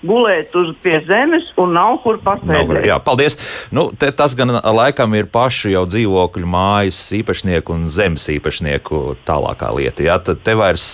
[0.06, 2.86] gulēt uz pie zemes un nav kur pasēdēt.
[2.88, 3.38] Jā, paldies.
[3.76, 9.72] Nu, te, tas gan laikam ir pašu jau dzīvokļu mājas īpašnieku un zemes īpašnieku tālākā
[9.76, 10.06] lieta.
[10.06, 10.86] Jā, tad te vairs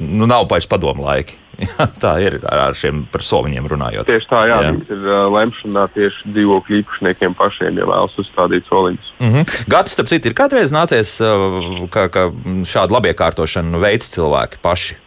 [0.00, 1.38] nu, nav vairs padomu laiki.
[1.66, 4.06] Jā, tā ir ar šiem par soliņiem runājot.
[4.06, 4.68] Tieši tā, jā, jā.
[4.78, 9.10] ir uh, lemšanā tieši dzīvokļu īpašniekiem pašiem, ja vēlas uzstādīt soliņus.
[9.18, 9.56] Mm -hmm.
[9.74, 12.28] Gati, starp citu, ir kādreiz nācies, uh, ka, ka
[12.62, 15.00] šādu labiekārtošanu veids cilvēki paši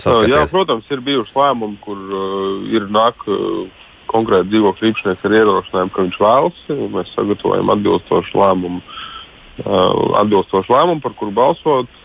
[0.00, 0.34] saskaties?
[0.34, 3.64] Jā, protams, ir bijuši lēmumi, kur uh, ir nāk uh,
[4.12, 6.62] konkrēti dzīvokļu īpašnieks ar ierosinājumu, ka viņš vēlas.
[6.96, 11.90] Mēs sagatavojam atbilstošu lēmumu, uh, atbilstošu lēmumu par kuru balsot.
[11.90, 12.00] Uh,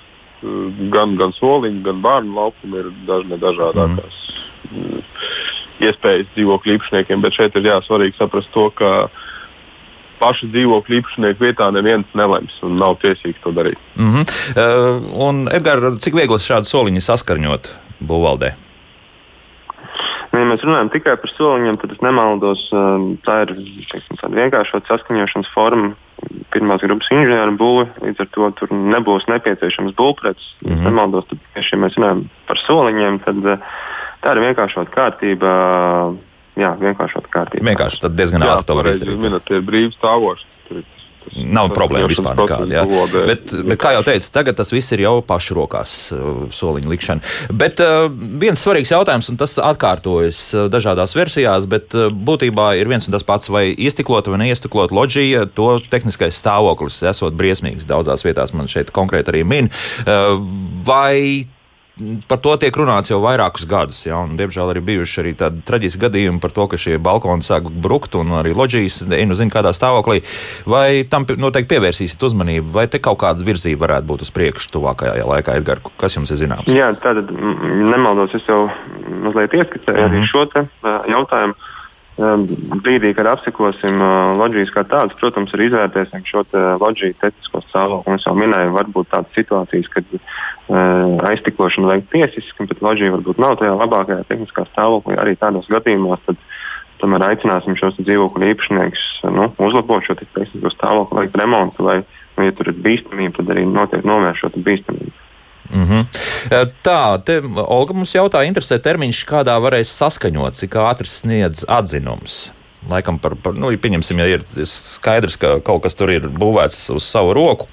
[0.93, 4.19] gan, gan soliņi, gan bērnu laukumi ir dažne dažādākās
[4.69, 5.01] mm.
[5.88, 8.91] iespējas dzīvokļu īpašniekiem, bet šeit ir jāsvarīgi saprast to, ka
[10.20, 13.80] pašu dzīvokļu īpašnieku vietā neviens nelems un nav tiesīgs to darīt.
[13.95, 14.24] Mm -hmm.
[14.55, 18.53] uh, un, Edgars, cik viegli šādu soliņu saskarņot būvvaldē?
[20.32, 22.68] Nu, ja mēs runājam tikai par soliņiem, tad es nemaldos.
[22.76, 23.55] Uh, tā ir
[23.91, 25.95] teiksim, vienkāršota saskaņošanas forma.
[26.51, 30.45] Pirmās grupas inženieru būve, līdz ar to tur nebūs nepieciešams būvprets.
[30.65, 30.84] Mm -hmm.
[30.89, 33.59] Nemaldos, tad, ja mēs runājam par soliņiem, tad uh,
[34.22, 35.51] tā ir vienkāršota kārtība.
[36.58, 37.66] Jā, vienkāršot kārtību.
[37.70, 39.20] Vienkārši tad diezgan ātri to var izdarīt.
[39.22, 40.45] Minēt, ir brīvs stāvošs.
[41.36, 42.84] Nav problēma vispār nekāda.
[43.28, 47.34] Bet, bet, kā jau teicu, tagad tas viss ir jau pašu rokās, uh, soliņa likšana.
[47.51, 48.08] Bet uh,
[48.39, 53.18] viens svarīgs jautājums, un tas atkārtojas uh, dažādās versijās, bet uh, būtībā ir viens un
[53.18, 57.88] tas pats, vai iestiklota vai neiestiklota loģija, to tehniskais stāvoklis esot briesmīgs.
[57.89, 59.72] Daudzās vietās man šeit konkrēti arī min.
[60.08, 60.39] Uh,
[60.88, 61.43] vai
[62.30, 64.04] par to tiek runāts jau vairākus gadus.
[64.06, 67.70] Ja, un, diemžēl arī bijuši arī tādi traģiski gadījumi par to, ka šie balkoni sāk
[67.70, 70.22] brukt un arī loģijas nu zina kādā stāvoklī.
[70.70, 75.26] Vai tam noteikti pievērsīsiet uzmanību, vai te kaut kāda virzība varētu būt uz priekšu tuvākajā
[75.28, 75.93] laikā, Edgars?
[76.00, 76.70] Kas jums ir zināms?
[76.74, 78.68] Jā, tātad nemaldos, es jau
[79.24, 80.30] mazliet ieskicēju arī mhm.
[80.32, 80.68] šo te,
[81.14, 81.58] jautājumu.
[82.18, 83.99] Brīdī, kad apsekosim
[84.39, 86.41] loģijas kā tādas, protams, arī izvērtēsim šo
[86.82, 88.15] loģiju tehnisko stāvokli.
[88.18, 90.15] Es jau minēju, varbūt tādas situācijas, kad
[91.30, 95.20] aiztikošana veikt tiesiski, bet loģija varbūt nav tajā labākajā tehniskā stāvoklī.
[95.22, 96.41] Arī tādos gadījumos tad,
[97.03, 99.05] tomēr aicināsim šos dzīvokļu īpašniekus
[99.38, 101.99] nu, uzlabot šo tehnisko stāvokli, veikt remontu, vai,
[102.34, 105.26] nu, ja tur ir bīstamība, tad arī noteikti novērst šo bīstamību.
[105.70, 106.05] Mm -hmm.
[106.84, 112.51] Tā, te Olga mums jautā, interesē termiņš, kādā varēs saskaņot, cik ātri sniedz atzinums.
[112.89, 117.03] Laikam par, par nu, pieņemsim, ja ir skaidrs, ka kaut kas tur ir būvēts uz
[117.03, 117.68] savu roku,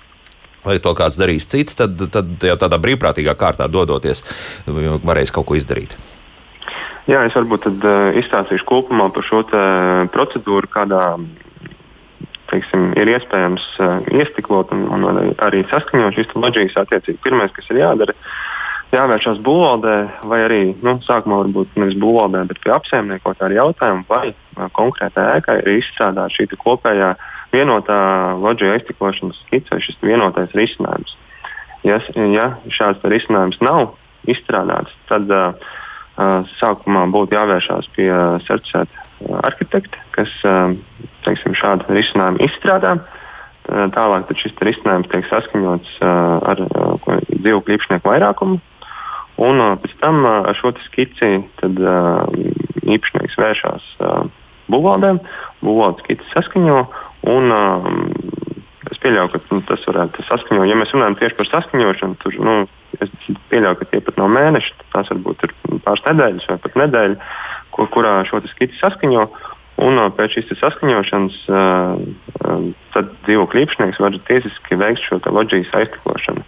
[0.64, 4.24] vai to kāds darīs cits, tad, tad jau tādā brīvprātīgā kārtā dodoties,
[5.04, 5.96] varēs kaut ko izdarīt.
[7.06, 9.42] Jā, es varbūt tad, uh, izstāstīšu kopumā par šo
[10.12, 11.18] procedūru, kādā
[12.50, 17.22] teiksim, ir iespējams uh, iestiklot un, un arī, arī saskaņot šīs loģijas attiecīgi.
[17.24, 18.14] Pirmais, kas ir jādara,
[18.94, 19.94] jāvēršas būvvaldē,
[20.30, 25.28] vai arī nu, sākumā varbūt nevis būvvaldē, bet pie apsaimniekotā ar jautājumu, vai uh, konkrētā
[25.38, 27.14] ēkā ir izstrādāta šī kopējā
[27.54, 28.00] vienotā
[28.42, 31.14] loģija aiztiklošanas skice, šis vienotais risinājums.
[31.84, 33.94] Ja, ja šāds risinājums nav
[34.30, 35.52] izstrādāts, tad uh,
[36.58, 39.03] sākumā būtu jāvēršās pie uh, certificēta
[39.44, 40.30] arhitekta, kas
[41.24, 42.96] teiksim, šādu risinājumu izstrādā.
[43.64, 48.60] Tālāk šis risinājums tiek saskaņots ar dzīvokļu īpašnieku vairākumu.
[49.44, 51.80] Un pēc tam ar šo skici tad,
[52.84, 53.88] īpašnieks vēršas
[54.70, 55.14] būvvaldē,
[55.64, 56.84] būvvaldes skici saskaņo.
[57.32, 57.56] Un,
[58.92, 60.68] es pieļauju, ka nu, tas varētu saskaņot.
[60.68, 62.56] Ja mēs runājam tieši par saskaņošanu, tad nu,
[63.00, 63.12] es
[63.50, 65.54] pieļauju, ka tie pat nav mēneši, tās varbūt ir
[65.86, 67.32] pāris nedēļas vai pat nedēļa,
[67.74, 69.26] kur, kurā šo skici saskaņo.
[69.84, 71.38] Un pēc šīs saskaņošanas
[72.94, 76.44] tad dzīvokļu īpašnieks var tiesiski veikt šo loģijas aiztiklošanu.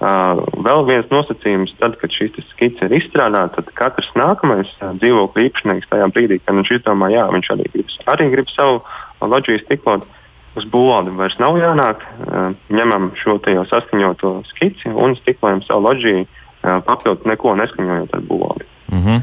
[0.00, 5.42] Uh, vēl viens nosacījums, tad, kad šī skice ir izstrādāta, tad katrs nākamais uh, dzīvokļu
[5.50, 8.78] īpašnieks tajā brīdī, kad viņš izdomā, jā, viņš arī grib, arī grib savu
[9.20, 10.06] loģiju stiklot,
[10.56, 12.06] uz būvādi vairs nav jānāk.
[12.24, 16.24] Uh, ņemam šo jau saskaņoto skici un stiklojam savu loģiju,
[16.60, 18.66] papildus neko neskaņojot ar būvādi.
[18.92, 19.20] Mm -hmm.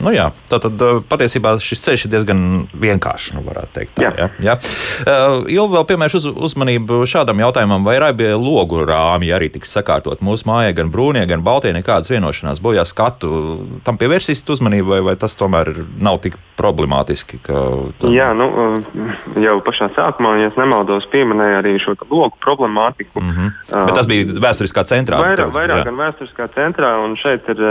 [0.00, 2.42] Nu, jā, tā tad eh, patiesībā šis ceļš ir diezgan
[2.72, 3.34] vienkāršs.
[3.36, 3.44] Nu,
[3.74, 4.12] tā, jā.
[4.16, 4.56] Jā, jā.
[5.04, 10.24] Uh, Ilgi vēl piemērš uz, uzmanību šādam jautājumam, vai raibie logu rāmji arī tiks sakārtot
[10.24, 13.32] mūsu mājā, gan brūnie, gan baltie, nekādas vienošanās bojā skatu.
[13.84, 17.40] Tam pievērsīsiet uzmanību, vai, vai tas tomēr nav tik problemātiski?
[17.46, 18.12] Tam...
[18.14, 19.14] Jā, nu, eh,
[19.46, 23.20] jau pašā sākumā, ja nemaldos, pieminēja arī šo logu problemātiku.
[23.20, 23.54] Mm -hmm.
[23.72, 25.22] uh, Bet tas bija vēsturiskā centrā.
[25.24, 27.64] Vairāk, vairāk gan vēsturiskā centrā, un šeit ir,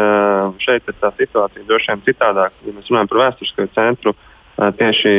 [0.66, 2.52] šeit ir tā situācija droši vien citādāk.
[2.66, 4.16] Ja mēs runājam par vēsturisko centru,
[4.60, 5.12] tieši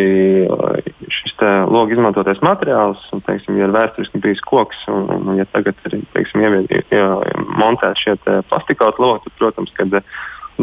[1.09, 1.35] šis
[1.73, 6.03] logs izmantotais materiāls, un, teiksim, ja ir vēsturiski bijis koks, un, un ja tagad ir
[6.13, 6.45] teiksim,
[7.57, 8.19] montēts šie
[8.51, 10.03] plastikāta logi, tad, protams, kad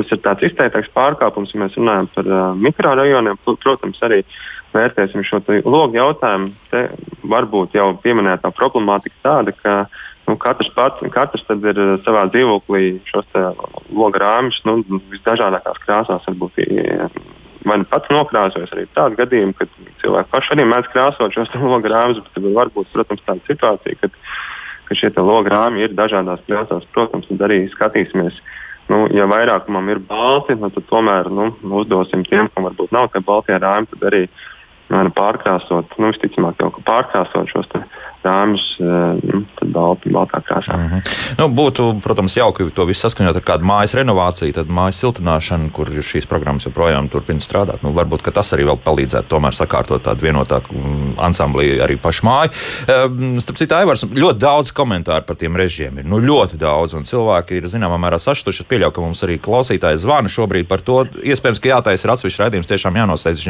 [0.03, 4.23] tas ir tāds izteiktāks pārkāpums, ja mēs runājam par uh, mikrorajoniem, protams, arī
[4.75, 6.51] vērtēsim šo logu jautājumu.
[6.71, 6.87] Te
[7.27, 9.77] varbūt jau pieminētā problemātika tāda, ka
[10.27, 13.39] nu, katrs, pats, katrs ir savā dzīvoklī šos
[13.95, 14.81] logu rāmjus nu,
[15.13, 16.27] visdažādākās krāsās.
[16.27, 16.59] Varbūt,
[17.67, 19.71] vai nu pats nokrāsojas arī tādu gadījumu, kad
[20.03, 24.21] cilvēki paši arī mēdz krāsot šos logu rāmjus, bet var būt, protams, tāda situācija, kad,
[24.87, 26.87] ka šie logu rāmji ir dažādās krāsās.
[26.95, 28.39] Protams, tad arī skatīsimies.
[28.87, 31.49] Nu, ja vairākumam ir balti, nu, tad tomēr nu,
[31.81, 34.21] uzdosim tiem, kam varbūt nav tie baltie rāmji, tad arī
[34.93, 37.67] nu, pārkrāsot, nu, visticamāk, jau pārkrāsot šos
[38.27, 38.85] rāmjus eh,
[39.31, 39.41] nu,
[39.73, 40.77] balti, baltā krāsā.
[40.77, 41.15] Mm -hmm.
[41.39, 45.89] nu, būtu, protams, jauki to visu saskaņot ar kādu mājas renovāciju, tad mājas siltināšanu, kur
[45.89, 47.83] šīs programmas joprojām turpina strādāt.
[47.83, 52.51] Nu, varbūt tas arī vēl palīdzētu tomēr sakārtot tādu vienotāku mm, ansambli arī pašu māju.
[52.87, 56.05] Ehm, starp citu, Aivars, ļoti daudz komentāru par tiem režiem ir.
[56.05, 58.63] Nu, ļoti daudz, un cilvēki ir zināmā mērā sašutuši.
[58.63, 61.05] Es pieļauju, ka mums arī klausītājs zvana šobrīd par to.
[61.23, 63.47] Iespējams, ka jātaisa ir atsevišķi raidījums, tiešām jānoslēdz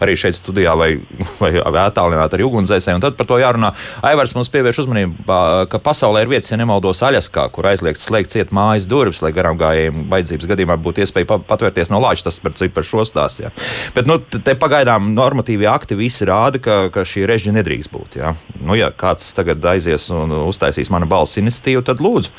[0.00, 0.90] arī šeit studijā vai,
[1.42, 1.52] vai
[1.84, 3.72] attālināt arī ugunsdzēsēji, un tad par to jārunā.
[4.10, 5.24] Aivars mums pievērš uzmanību,
[5.70, 9.58] ka pasaulē ir vietas, ja nemaldos, Aļaskā, kur aizliegts slēgt ciet mājas durvis, lai garām
[9.60, 12.26] gājējiem vajadzības gadījumā būtu iespēja patvērties no lāča.
[12.28, 13.46] Tas par cik par šo stāstu.
[13.46, 13.52] Ja.
[13.96, 18.20] Bet nu, te pagaidām normatīvie akti visi rāda, ka, ka šī režģi nedrīkst būt.
[18.20, 18.34] Ja.
[18.60, 22.32] Nu, ja kāds tagad aizies un uztaisīs mana balss iniciatīvu, tad lūdzu.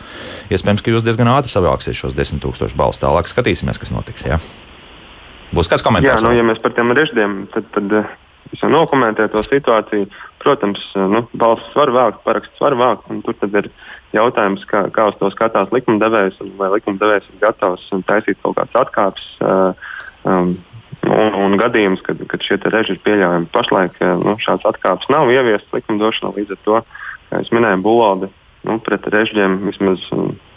[0.52, 3.06] Iespējams, ka jūs diezgan ātri savāksiet šos desmit tūkstošus balstu.
[3.08, 4.26] Tālāk skatīsimies, kas notiks.
[4.28, 4.42] Ja.
[5.56, 6.22] Būs kāds komentārs?
[6.22, 7.72] Jā, nu, ja mēs par tiem režģiem, tad.
[7.76, 8.04] tad
[8.52, 10.08] Es jau nokomentēju to situāciju.
[10.42, 13.70] Protams, nu, balsts var vākt, paraksts var vākt, un tur ir
[14.16, 18.84] jautājums, kā, kā uz to skatās likumdevējs, un vai likumdevējs ir gatavs taisīt kaut kādas
[18.86, 19.32] atkāpes.
[19.40, 19.88] Uh,
[20.26, 20.54] um,
[21.02, 23.48] Un, un gadījums, kad, kad šie reži ir pieļaujami.
[23.56, 26.82] Pašlaik nu, šāds atkāpes nav ieviestas likumdošanā, līdz ar to,
[27.32, 28.30] kā jau minēju, bulādi
[28.68, 30.04] nu, pret režģiem vismaz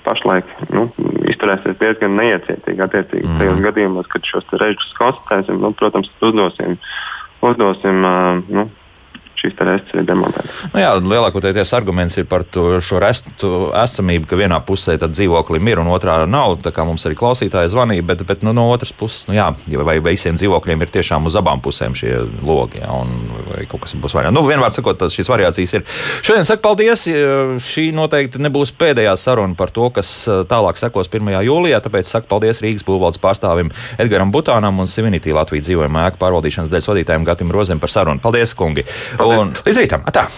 [0.05, 0.89] pašlaik nu,
[1.33, 2.83] izturēsies diezgan neiecietīgi.
[2.85, 3.41] Attiecīgi, mm.
[3.41, 6.77] tajos gadījumos, kad šos režģus konstatēsim, nu, protams, uzdosim,
[7.45, 8.69] uzdosim uh, nu,
[9.45, 10.63] šīs restes ir demontētas.
[10.73, 15.83] Nu jā, lielākoties arguments ir par to, šo restu esamību, ka vienā pusē dzīvoklim ir
[15.83, 16.57] un otrā nav.
[16.65, 19.51] Tā kā mums arī klausītāji zvanīja, bet, bet nu, no otras puses, nu, jā,
[19.85, 22.15] vai visiem dzīvokļiem ir tiešām uz abām pusēm šie
[22.45, 23.13] logi, jā, un
[23.51, 24.35] vai kaut kas būs vairāk.
[24.35, 25.87] Nu, vienmēr sakot, šīs variācijas ir.
[26.25, 27.07] Šodien saku paldies.
[27.65, 31.35] Šī noteikti nebūs pēdējā saruna par to, kas eh, tālāk sekos 1.
[31.45, 36.73] jūlijā, tāpēc saku paldies Rīgas būvvaldes pārstāvim Edgaram Butānam un Sivinitī Latvijas dzīvojuma ēku pārvaldīšanas
[36.73, 38.23] dēļ vadītājiem Gatim Rozem par sarunu.
[38.25, 38.87] Paldies, kungi!
[39.19, 39.34] Paldies.
[39.35, 40.05] Un līdz rītam!
[40.07, 40.29] Atā.